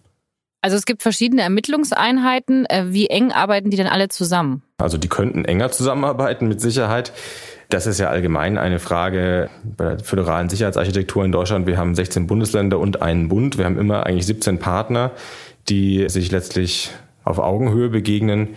Also 0.61 0.75
es 0.75 0.85
gibt 0.85 1.03
verschiedene 1.03 1.43
Ermittlungseinheiten. 1.43 2.65
Äh, 2.65 2.85
wie 2.87 3.07
eng 3.07 3.31
arbeiten 3.31 3.69
die 3.69 3.77
denn 3.77 3.87
alle 3.87 4.09
zusammen? 4.09 4.63
Also 4.77 4.97
die 4.97 5.07
könnten 5.07 5.45
enger 5.45 5.71
zusammenarbeiten 5.71 6.47
mit 6.47 6.61
Sicherheit. 6.61 7.13
Das 7.69 7.85
ist 7.85 7.99
ja 7.99 8.09
allgemein 8.09 8.57
eine 8.57 8.79
Frage 8.79 9.49
bei 9.63 9.95
der 9.95 9.99
föderalen 9.99 10.49
Sicherheitsarchitektur 10.49 11.25
in 11.25 11.31
Deutschland. 11.31 11.67
Wir 11.67 11.77
haben 11.77 11.95
16 11.95 12.27
Bundesländer 12.27 12.79
und 12.79 13.01
einen 13.01 13.27
Bund. 13.27 13.57
Wir 13.57 13.65
haben 13.65 13.77
immer 13.77 14.05
eigentlich 14.05 14.25
17 14.25 14.59
Partner, 14.59 15.11
die 15.67 16.07
sich 16.09 16.31
letztlich 16.31 16.91
auf 17.23 17.39
Augenhöhe 17.39 17.89
begegnen. 17.89 18.55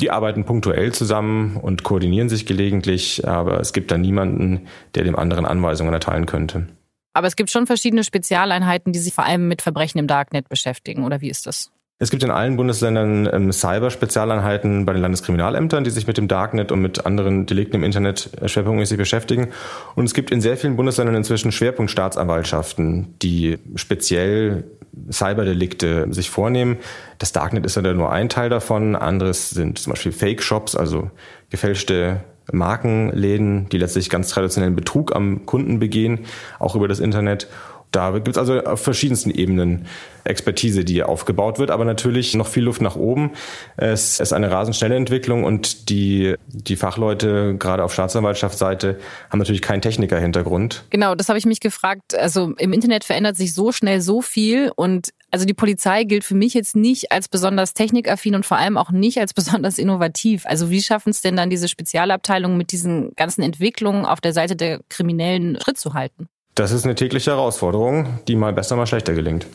Die 0.00 0.10
arbeiten 0.10 0.44
punktuell 0.44 0.92
zusammen 0.92 1.56
und 1.56 1.84
koordinieren 1.84 2.28
sich 2.28 2.46
gelegentlich, 2.46 3.26
aber 3.26 3.60
es 3.60 3.72
gibt 3.72 3.90
da 3.90 3.98
niemanden, 3.98 4.66
der 4.94 5.04
dem 5.04 5.16
anderen 5.16 5.46
Anweisungen 5.46 5.92
erteilen 5.92 6.26
könnte. 6.26 6.66
Aber 7.14 7.28
es 7.28 7.36
gibt 7.36 7.50
schon 7.50 7.66
verschiedene 7.66 8.04
Spezialeinheiten, 8.04 8.92
die 8.92 8.98
sich 8.98 9.14
vor 9.14 9.24
allem 9.24 9.48
mit 9.48 9.62
Verbrechen 9.62 9.98
im 9.98 10.06
Darknet 10.06 10.48
beschäftigen, 10.48 11.04
oder 11.04 11.20
wie 11.20 11.30
ist 11.30 11.46
das? 11.46 11.70
Es 12.00 12.10
gibt 12.10 12.24
in 12.24 12.30
allen 12.32 12.56
Bundesländern 12.56 13.28
ähm, 13.32 13.52
Cyber-Spezialeinheiten 13.52 14.84
bei 14.84 14.92
den 14.92 15.00
Landeskriminalämtern, 15.00 15.84
die 15.84 15.90
sich 15.90 16.08
mit 16.08 16.18
dem 16.18 16.26
Darknet 16.26 16.72
und 16.72 16.80
mit 16.80 17.06
anderen 17.06 17.46
Delikten 17.46 17.76
im 17.76 17.84
Internet 17.84 18.30
äh, 18.40 18.48
schwerpunktmäßig 18.48 18.98
beschäftigen. 18.98 19.52
Und 19.94 20.04
es 20.04 20.12
gibt 20.12 20.32
in 20.32 20.40
sehr 20.40 20.56
vielen 20.56 20.74
Bundesländern 20.74 21.14
inzwischen 21.14 21.52
Schwerpunktstaatsanwaltschaften, 21.52 23.14
die 23.22 23.58
speziell 23.76 24.64
Cyberdelikte 25.10 26.12
sich 26.12 26.30
vornehmen. 26.30 26.78
Das 27.18 27.30
Darknet 27.30 27.64
ist 27.64 27.76
ja 27.76 27.82
nur 27.94 28.10
ein 28.10 28.28
Teil 28.28 28.50
davon. 28.50 28.96
Anderes 28.96 29.50
sind 29.50 29.78
zum 29.78 29.92
Beispiel 29.92 30.12
Fake-Shops, 30.12 30.74
also 30.74 31.10
gefälschte 31.48 32.24
Markenläden, 32.52 33.68
die 33.70 33.78
letztlich 33.78 34.10
ganz 34.10 34.28
traditionellen 34.28 34.76
Betrug 34.76 35.14
am 35.14 35.46
Kunden 35.46 35.78
begehen, 35.78 36.20
auch 36.58 36.74
über 36.76 36.88
das 36.88 37.00
Internet. 37.00 37.48
Da 37.94 38.10
gibt 38.10 38.28
es 38.28 38.38
also 38.38 38.60
auf 38.60 38.80
verschiedensten 38.80 39.30
Ebenen 39.30 39.86
Expertise, 40.24 40.84
die 40.84 41.02
aufgebaut 41.04 41.58
wird, 41.58 41.70
aber 41.70 41.84
natürlich 41.84 42.34
noch 42.34 42.48
viel 42.48 42.64
Luft 42.64 42.80
nach 42.80 42.96
oben. 42.96 43.32
Es 43.76 44.18
ist 44.18 44.32
eine 44.32 44.50
rasend 44.50 44.74
schnelle 44.74 44.96
Entwicklung 44.96 45.44
und 45.44 45.90
die, 45.90 46.34
die 46.48 46.74
Fachleute, 46.74 47.56
gerade 47.56 47.84
auf 47.84 47.92
Staatsanwaltschaftsseite, 47.92 48.98
haben 49.30 49.38
natürlich 49.38 49.62
keinen 49.62 49.82
Techniker-Hintergrund. 49.82 50.84
Genau, 50.90 51.14
das 51.14 51.28
habe 51.28 51.38
ich 51.38 51.46
mich 51.46 51.60
gefragt. 51.60 52.16
Also 52.18 52.54
im 52.58 52.72
Internet 52.72 53.04
verändert 53.04 53.36
sich 53.36 53.54
so 53.54 53.70
schnell 53.70 54.00
so 54.00 54.22
viel 54.22 54.72
und 54.74 55.10
also 55.30 55.44
die 55.46 55.54
Polizei 55.54 56.04
gilt 56.04 56.24
für 56.24 56.34
mich 56.34 56.54
jetzt 56.54 56.74
nicht 56.74 57.12
als 57.12 57.28
besonders 57.28 57.74
technikaffin 57.74 58.34
und 58.34 58.46
vor 58.46 58.56
allem 58.56 58.76
auch 58.76 58.90
nicht 58.90 59.18
als 59.18 59.34
besonders 59.34 59.78
innovativ. 59.78 60.46
Also 60.46 60.70
wie 60.70 60.82
schaffen 60.82 61.10
es 61.10 61.20
denn 61.20 61.36
dann 61.36 61.50
diese 61.50 61.68
Spezialabteilungen 61.68 62.56
mit 62.56 62.72
diesen 62.72 63.12
ganzen 63.14 63.42
Entwicklungen 63.42 64.04
auf 64.04 64.20
der 64.20 64.32
Seite 64.32 64.56
der 64.56 64.80
Kriminellen 64.88 65.58
Schritt 65.60 65.78
zu 65.78 65.94
halten? 65.94 66.28
Das 66.54 66.70
ist 66.70 66.84
eine 66.84 66.94
tägliche 66.94 67.32
Herausforderung, 67.32 68.20
die 68.28 68.36
mal 68.36 68.52
besser, 68.52 68.76
mal 68.76 68.86
schlechter 68.86 69.12
gelingt. 69.12 69.46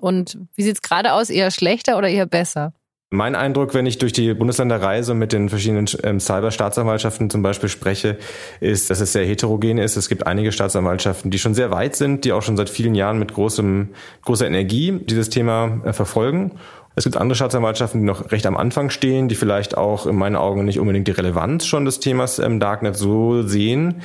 Und 0.00 0.38
wie 0.56 0.62
sieht 0.62 0.74
es 0.74 0.82
gerade 0.82 1.12
aus? 1.12 1.30
Eher 1.30 1.50
schlechter 1.50 1.96
oder 1.96 2.08
eher 2.08 2.26
besser? 2.26 2.72
Mein 3.10 3.36
Eindruck, 3.36 3.74
wenn 3.74 3.86
ich 3.86 3.98
durch 3.98 4.12
die 4.12 4.34
Bundesländer 4.34 4.82
reise 4.82 5.12
und 5.12 5.18
mit 5.18 5.32
den 5.32 5.48
verschiedenen 5.48 5.86
ähm, 6.02 6.18
Cyberstaatsanwaltschaften 6.18 7.30
zum 7.30 7.42
Beispiel 7.42 7.68
spreche, 7.68 8.18
ist, 8.58 8.90
dass 8.90 8.98
es 8.98 9.12
sehr 9.12 9.24
heterogen 9.24 9.78
ist. 9.78 9.96
Es 9.96 10.08
gibt 10.08 10.26
einige 10.26 10.50
Staatsanwaltschaften, 10.50 11.30
die 11.30 11.38
schon 11.38 11.54
sehr 11.54 11.70
weit 11.70 11.94
sind, 11.94 12.24
die 12.24 12.32
auch 12.32 12.42
schon 12.42 12.56
seit 12.56 12.68
vielen 12.68 12.96
Jahren 12.96 13.20
mit 13.20 13.32
großem, 13.32 13.90
großer 14.22 14.48
Energie 14.48 14.98
dieses 15.04 15.30
Thema 15.30 15.80
äh, 15.84 15.92
verfolgen. 15.92 16.52
Es 16.96 17.04
gibt 17.04 17.16
andere 17.16 17.36
Staatsanwaltschaften, 17.36 18.00
die 18.00 18.06
noch 18.06 18.32
recht 18.32 18.46
am 18.46 18.56
Anfang 18.56 18.90
stehen, 18.90 19.28
die 19.28 19.36
vielleicht 19.36 19.76
auch 19.76 20.06
in 20.06 20.16
meinen 20.16 20.36
Augen 20.36 20.64
nicht 20.64 20.80
unbedingt 20.80 21.06
die 21.06 21.12
Relevanz 21.12 21.66
schon 21.66 21.84
des 21.84 22.00
Themas 22.00 22.40
im 22.40 22.58
Darknet 22.58 22.96
so 22.96 23.46
sehen 23.46 24.02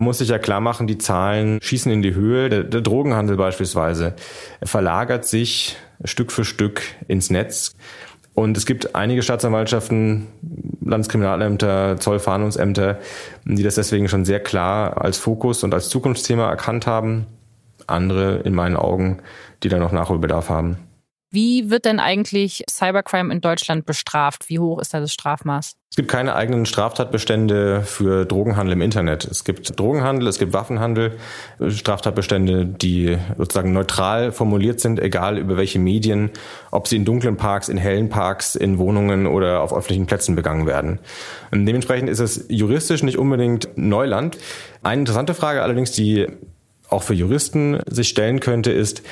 muss 0.00 0.18
sich 0.18 0.28
ja 0.28 0.38
klar 0.38 0.60
machen, 0.60 0.86
die 0.86 0.98
Zahlen 0.98 1.60
schießen 1.62 1.92
in 1.92 2.02
die 2.02 2.14
Höhe. 2.14 2.48
Der, 2.48 2.64
der 2.64 2.80
Drogenhandel 2.80 3.36
beispielsweise 3.36 4.14
verlagert 4.62 5.26
sich 5.26 5.76
Stück 6.04 6.32
für 6.32 6.44
Stück 6.44 6.82
ins 7.06 7.30
Netz. 7.30 7.74
Und 8.34 8.56
es 8.56 8.64
gibt 8.64 8.94
einige 8.94 9.22
Staatsanwaltschaften, 9.22 10.28
Landeskriminalämter, 10.82 11.98
Zollfahndungsämter, 11.98 12.98
die 13.44 13.62
das 13.62 13.74
deswegen 13.74 14.08
schon 14.08 14.24
sehr 14.24 14.40
klar 14.40 15.02
als 15.02 15.18
Fokus 15.18 15.62
und 15.62 15.74
als 15.74 15.88
Zukunftsthema 15.90 16.48
erkannt 16.48 16.86
haben. 16.86 17.26
Andere 17.86 18.38
in 18.38 18.54
meinen 18.54 18.76
Augen, 18.76 19.18
die 19.62 19.68
da 19.68 19.78
noch 19.78 19.92
Nachholbedarf 19.92 20.48
haben. 20.48 20.78
Wie 21.32 21.70
wird 21.70 21.84
denn 21.84 22.00
eigentlich 22.00 22.64
Cybercrime 22.68 23.32
in 23.32 23.40
Deutschland 23.40 23.86
bestraft? 23.86 24.48
Wie 24.48 24.58
hoch 24.58 24.80
ist 24.80 24.92
da 24.92 24.98
das 24.98 25.12
Strafmaß? 25.12 25.76
Es 25.88 25.96
gibt 25.96 26.08
keine 26.08 26.34
eigenen 26.34 26.66
Straftatbestände 26.66 27.82
für 27.82 28.24
Drogenhandel 28.24 28.72
im 28.72 28.82
Internet. 28.82 29.24
Es 29.24 29.44
gibt 29.44 29.78
Drogenhandel, 29.78 30.26
es 30.26 30.40
gibt 30.40 30.52
Waffenhandel, 30.52 31.18
Straftatbestände, 31.68 32.66
die 32.66 33.16
sozusagen 33.38 33.72
neutral 33.72 34.32
formuliert 34.32 34.80
sind, 34.80 35.00
egal 35.00 35.38
über 35.38 35.56
welche 35.56 35.78
Medien, 35.78 36.30
ob 36.72 36.88
sie 36.88 36.96
in 36.96 37.04
dunklen 37.04 37.36
Parks, 37.36 37.68
in 37.68 37.76
hellen 37.76 38.08
Parks, 38.08 38.56
in 38.56 38.78
Wohnungen 38.78 39.28
oder 39.28 39.60
auf 39.60 39.72
öffentlichen 39.72 40.06
Plätzen 40.06 40.34
begangen 40.34 40.66
werden. 40.66 40.98
Und 41.52 41.64
dementsprechend 41.64 42.08
ist 42.08 42.20
es 42.20 42.46
juristisch 42.48 43.04
nicht 43.04 43.18
unbedingt 43.18 43.68
Neuland. 43.76 44.36
Eine 44.82 45.02
interessante 45.02 45.34
Frage 45.34 45.62
allerdings, 45.62 45.92
die 45.92 46.26
auch 46.88 47.04
für 47.04 47.14
Juristen 47.14 47.80
sich 47.86 48.08
stellen 48.08 48.40
könnte, 48.40 48.72
ist, 48.72 49.02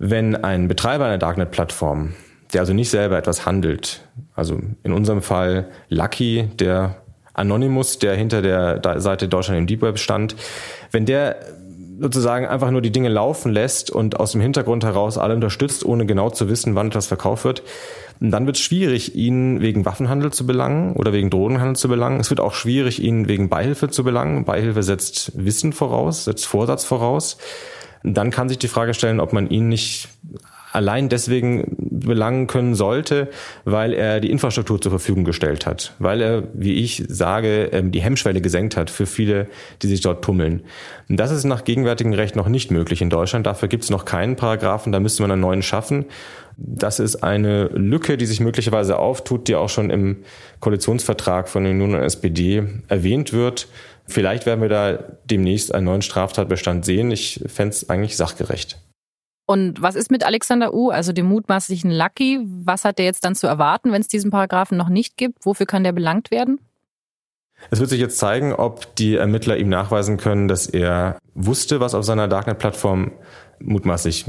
wenn 0.00 0.34
ein 0.34 0.66
Betreiber 0.66 1.04
einer 1.04 1.18
Darknet-Plattform, 1.18 2.14
der 2.54 2.62
also 2.62 2.72
nicht 2.72 2.88
selber 2.88 3.18
etwas 3.18 3.44
handelt, 3.44 4.00
also 4.34 4.58
in 4.82 4.92
unserem 4.92 5.20
Fall 5.20 5.68
Lucky, 5.90 6.48
der 6.58 6.96
Anonymous, 7.34 7.98
der 7.98 8.14
hinter 8.14 8.40
der 8.40 9.00
Seite 9.00 9.28
Deutschland 9.28 9.58
im 9.60 9.66
Deep 9.66 9.82
Web 9.82 9.98
stand, 9.98 10.36
wenn 10.90 11.04
der 11.04 11.36
sozusagen 12.00 12.46
einfach 12.46 12.70
nur 12.70 12.80
die 12.80 12.92
Dinge 12.92 13.10
laufen 13.10 13.52
lässt 13.52 13.90
und 13.90 14.18
aus 14.18 14.32
dem 14.32 14.40
Hintergrund 14.40 14.84
heraus 14.84 15.18
alle 15.18 15.34
unterstützt, 15.34 15.84
ohne 15.84 16.06
genau 16.06 16.30
zu 16.30 16.48
wissen, 16.48 16.74
wann 16.74 16.88
etwas 16.88 17.06
verkauft 17.06 17.44
wird, 17.44 17.62
dann 18.20 18.46
wird 18.46 18.56
es 18.56 18.62
schwierig, 18.62 19.14
ihn 19.14 19.60
wegen 19.60 19.84
Waffenhandel 19.84 20.32
zu 20.32 20.46
belangen 20.46 20.94
oder 20.94 21.12
wegen 21.12 21.28
Drogenhandel 21.28 21.76
zu 21.76 21.88
belangen. 21.88 22.20
Es 22.20 22.30
wird 22.30 22.40
auch 22.40 22.54
schwierig, 22.54 23.02
ihn 23.02 23.28
wegen 23.28 23.50
Beihilfe 23.50 23.90
zu 23.90 24.02
belangen. 24.02 24.46
Beihilfe 24.46 24.82
setzt 24.82 25.32
Wissen 25.34 25.74
voraus, 25.74 26.24
setzt 26.24 26.46
Vorsatz 26.46 26.84
voraus 26.84 27.36
dann 28.02 28.30
kann 28.30 28.48
sich 28.48 28.58
die 28.58 28.68
Frage 28.68 28.94
stellen, 28.94 29.20
ob 29.20 29.32
man 29.32 29.48
ihn 29.50 29.68
nicht 29.68 30.08
allein 30.72 31.08
deswegen 31.08 31.76
belangen 31.78 32.46
können 32.46 32.74
sollte, 32.74 33.28
weil 33.64 33.92
er 33.92 34.20
die 34.20 34.30
Infrastruktur 34.30 34.80
zur 34.80 34.90
Verfügung 34.90 35.24
gestellt 35.24 35.66
hat, 35.66 35.94
weil 35.98 36.20
er, 36.20 36.44
wie 36.54 36.74
ich 36.74 37.04
sage, 37.08 37.70
ähm, 37.72 37.90
die 37.90 38.00
Hemmschwelle 38.00 38.40
gesenkt 38.40 38.76
hat 38.76 38.90
für 38.90 39.06
viele, 39.06 39.48
die 39.82 39.88
sich 39.88 40.00
dort 40.00 40.24
tummeln. 40.24 40.62
Das 41.08 41.30
ist 41.30 41.44
nach 41.44 41.64
gegenwärtigem 41.64 42.12
Recht 42.12 42.36
noch 42.36 42.48
nicht 42.48 42.70
möglich 42.70 43.02
in 43.02 43.10
Deutschland. 43.10 43.46
Dafür 43.46 43.68
gibt 43.68 43.84
es 43.84 43.90
noch 43.90 44.04
keinen 44.04 44.36
Paragraphen, 44.36 44.92
da 44.92 45.00
müsste 45.00 45.22
man 45.22 45.32
einen 45.32 45.40
neuen 45.40 45.62
schaffen. 45.62 46.06
Das 46.56 47.00
ist 47.00 47.16
eine 47.16 47.64
Lücke, 47.68 48.16
die 48.16 48.26
sich 48.26 48.40
möglicherweise 48.40 48.98
auftut, 48.98 49.48
die 49.48 49.54
auch 49.54 49.70
schon 49.70 49.90
im 49.90 50.18
Koalitionsvertrag 50.60 51.48
von 51.48 51.64
den 51.64 51.80
Union 51.80 51.94
und 51.94 52.02
SPD 52.02 52.64
erwähnt 52.88 53.32
wird. 53.32 53.68
Vielleicht 54.06 54.44
werden 54.44 54.60
wir 54.60 54.68
da 54.68 54.98
demnächst 55.24 55.74
einen 55.74 55.86
neuen 55.86 56.02
Straftatbestand 56.02 56.84
sehen. 56.84 57.10
Ich 57.12 57.42
fände 57.46 57.74
es 57.74 57.88
eigentlich 57.88 58.16
sachgerecht. 58.16 58.78
Und 59.50 59.82
was 59.82 59.96
ist 59.96 60.12
mit 60.12 60.22
Alexander 60.22 60.72
U., 60.72 60.90
also 60.90 61.12
dem 61.12 61.26
mutmaßlichen 61.26 61.90
Lucky? 61.90 62.38
Was 62.62 62.84
hat 62.84 62.98
der 62.98 63.06
jetzt 63.06 63.24
dann 63.24 63.34
zu 63.34 63.48
erwarten, 63.48 63.90
wenn 63.90 64.00
es 64.00 64.06
diesen 64.06 64.30
Paragraphen 64.30 64.78
noch 64.78 64.88
nicht 64.88 65.16
gibt? 65.16 65.44
Wofür 65.44 65.66
kann 65.66 65.82
der 65.82 65.90
belangt 65.90 66.30
werden? 66.30 66.60
Es 67.68 67.80
wird 67.80 67.90
sich 67.90 67.98
jetzt 67.98 68.18
zeigen, 68.18 68.52
ob 68.52 68.94
die 68.94 69.16
Ermittler 69.16 69.56
ihm 69.56 69.68
nachweisen 69.68 70.18
können, 70.18 70.46
dass 70.46 70.68
er 70.68 71.18
wusste, 71.34 71.80
was 71.80 71.96
auf 71.96 72.04
seiner 72.04 72.28
Darknet-Plattform 72.28 73.10
mutmaßlich 73.58 74.26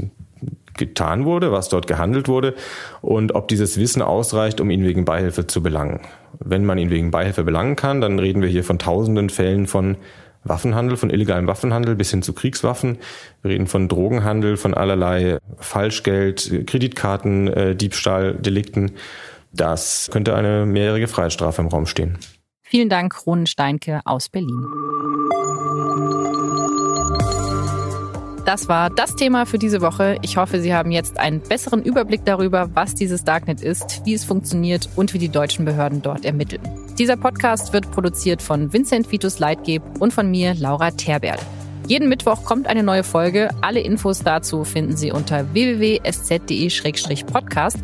getan 0.76 1.24
wurde, 1.24 1.52
was 1.52 1.68
dort 1.68 1.86
gehandelt 1.86 2.26
wurde 2.26 2.56
und 3.00 3.36
ob 3.36 3.46
dieses 3.46 3.78
Wissen 3.78 4.02
ausreicht, 4.02 4.60
um 4.60 4.70
ihn 4.70 4.82
wegen 4.82 5.04
Beihilfe 5.04 5.46
zu 5.46 5.62
belangen. 5.62 6.00
Wenn 6.40 6.64
man 6.64 6.78
ihn 6.78 6.90
wegen 6.90 7.12
Beihilfe 7.12 7.44
belangen 7.44 7.76
kann, 7.76 8.00
dann 8.00 8.18
reden 8.18 8.42
wir 8.42 8.48
hier 8.48 8.64
von 8.64 8.80
tausenden 8.80 9.30
Fällen 9.30 9.68
von 9.68 9.98
Waffenhandel, 10.44 10.96
von 10.96 11.10
illegalem 11.10 11.46
Waffenhandel 11.46 11.94
bis 11.94 12.10
hin 12.10 12.22
zu 12.22 12.32
Kriegswaffen. 12.32 12.98
Wir 13.42 13.52
reden 13.52 13.66
von 13.66 13.88
Drogenhandel, 13.88 14.56
von 14.56 14.74
allerlei 14.74 15.38
Falschgeld, 15.58 16.66
Kreditkarten, 16.66 17.48
äh, 17.48 17.76
Diebstahl, 17.76 18.34
Delikten. 18.34 18.92
Das 19.52 20.08
könnte 20.12 20.34
eine 20.34 20.66
mehrjährige 20.66 21.08
Freiheitsstrafe 21.08 21.62
im 21.62 21.68
Raum 21.68 21.86
stehen. 21.86 22.18
Vielen 22.62 22.88
Dank, 22.88 23.26
Ronen 23.26 23.46
Steinke 23.46 24.00
aus 24.04 24.28
Berlin. 24.28 24.64
Das 28.52 28.68
war 28.68 28.90
das 28.90 29.16
Thema 29.16 29.46
für 29.46 29.56
diese 29.56 29.80
Woche. 29.80 30.18
Ich 30.20 30.36
hoffe, 30.36 30.60
Sie 30.60 30.74
haben 30.74 30.90
jetzt 30.90 31.18
einen 31.18 31.40
besseren 31.40 31.82
Überblick 31.82 32.26
darüber, 32.26 32.68
was 32.74 32.94
dieses 32.94 33.24
Darknet 33.24 33.62
ist, 33.62 34.02
wie 34.04 34.12
es 34.12 34.26
funktioniert 34.26 34.90
und 34.94 35.14
wie 35.14 35.18
die 35.18 35.30
deutschen 35.30 35.64
Behörden 35.64 36.02
dort 36.02 36.26
ermitteln. 36.26 36.60
Dieser 36.98 37.16
Podcast 37.16 37.72
wird 37.72 37.90
produziert 37.92 38.42
von 38.42 38.70
Vincent 38.70 39.10
Vitus 39.10 39.38
Leitgeb 39.38 39.82
und 40.00 40.12
von 40.12 40.30
mir, 40.30 40.52
Laura 40.52 40.90
Terberl. 40.90 41.38
Jeden 41.86 42.10
Mittwoch 42.10 42.44
kommt 42.44 42.66
eine 42.66 42.82
neue 42.82 43.04
Folge. 43.04 43.48
Alle 43.62 43.80
Infos 43.80 44.18
dazu 44.18 44.64
finden 44.64 44.98
Sie 44.98 45.12
unter 45.12 45.50
www.sz.de-podcast 45.54 47.78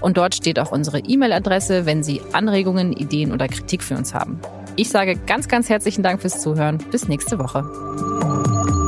und 0.00 0.16
dort 0.16 0.34
steht 0.34 0.58
auch 0.58 0.72
unsere 0.72 1.00
E-Mail-Adresse, 1.00 1.84
wenn 1.84 2.02
Sie 2.02 2.22
Anregungen, 2.32 2.94
Ideen 2.94 3.30
oder 3.30 3.46
Kritik 3.46 3.82
für 3.82 3.98
uns 3.98 4.14
haben. 4.14 4.40
Ich 4.76 4.88
sage 4.88 5.16
ganz, 5.26 5.48
ganz 5.48 5.68
herzlichen 5.68 6.02
Dank 6.02 6.22
fürs 6.22 6.40
Zuhören. 6.40 6.78
Bis 6.90 7.08
nächste 7.08 7.38
Woche. 7.38 8.82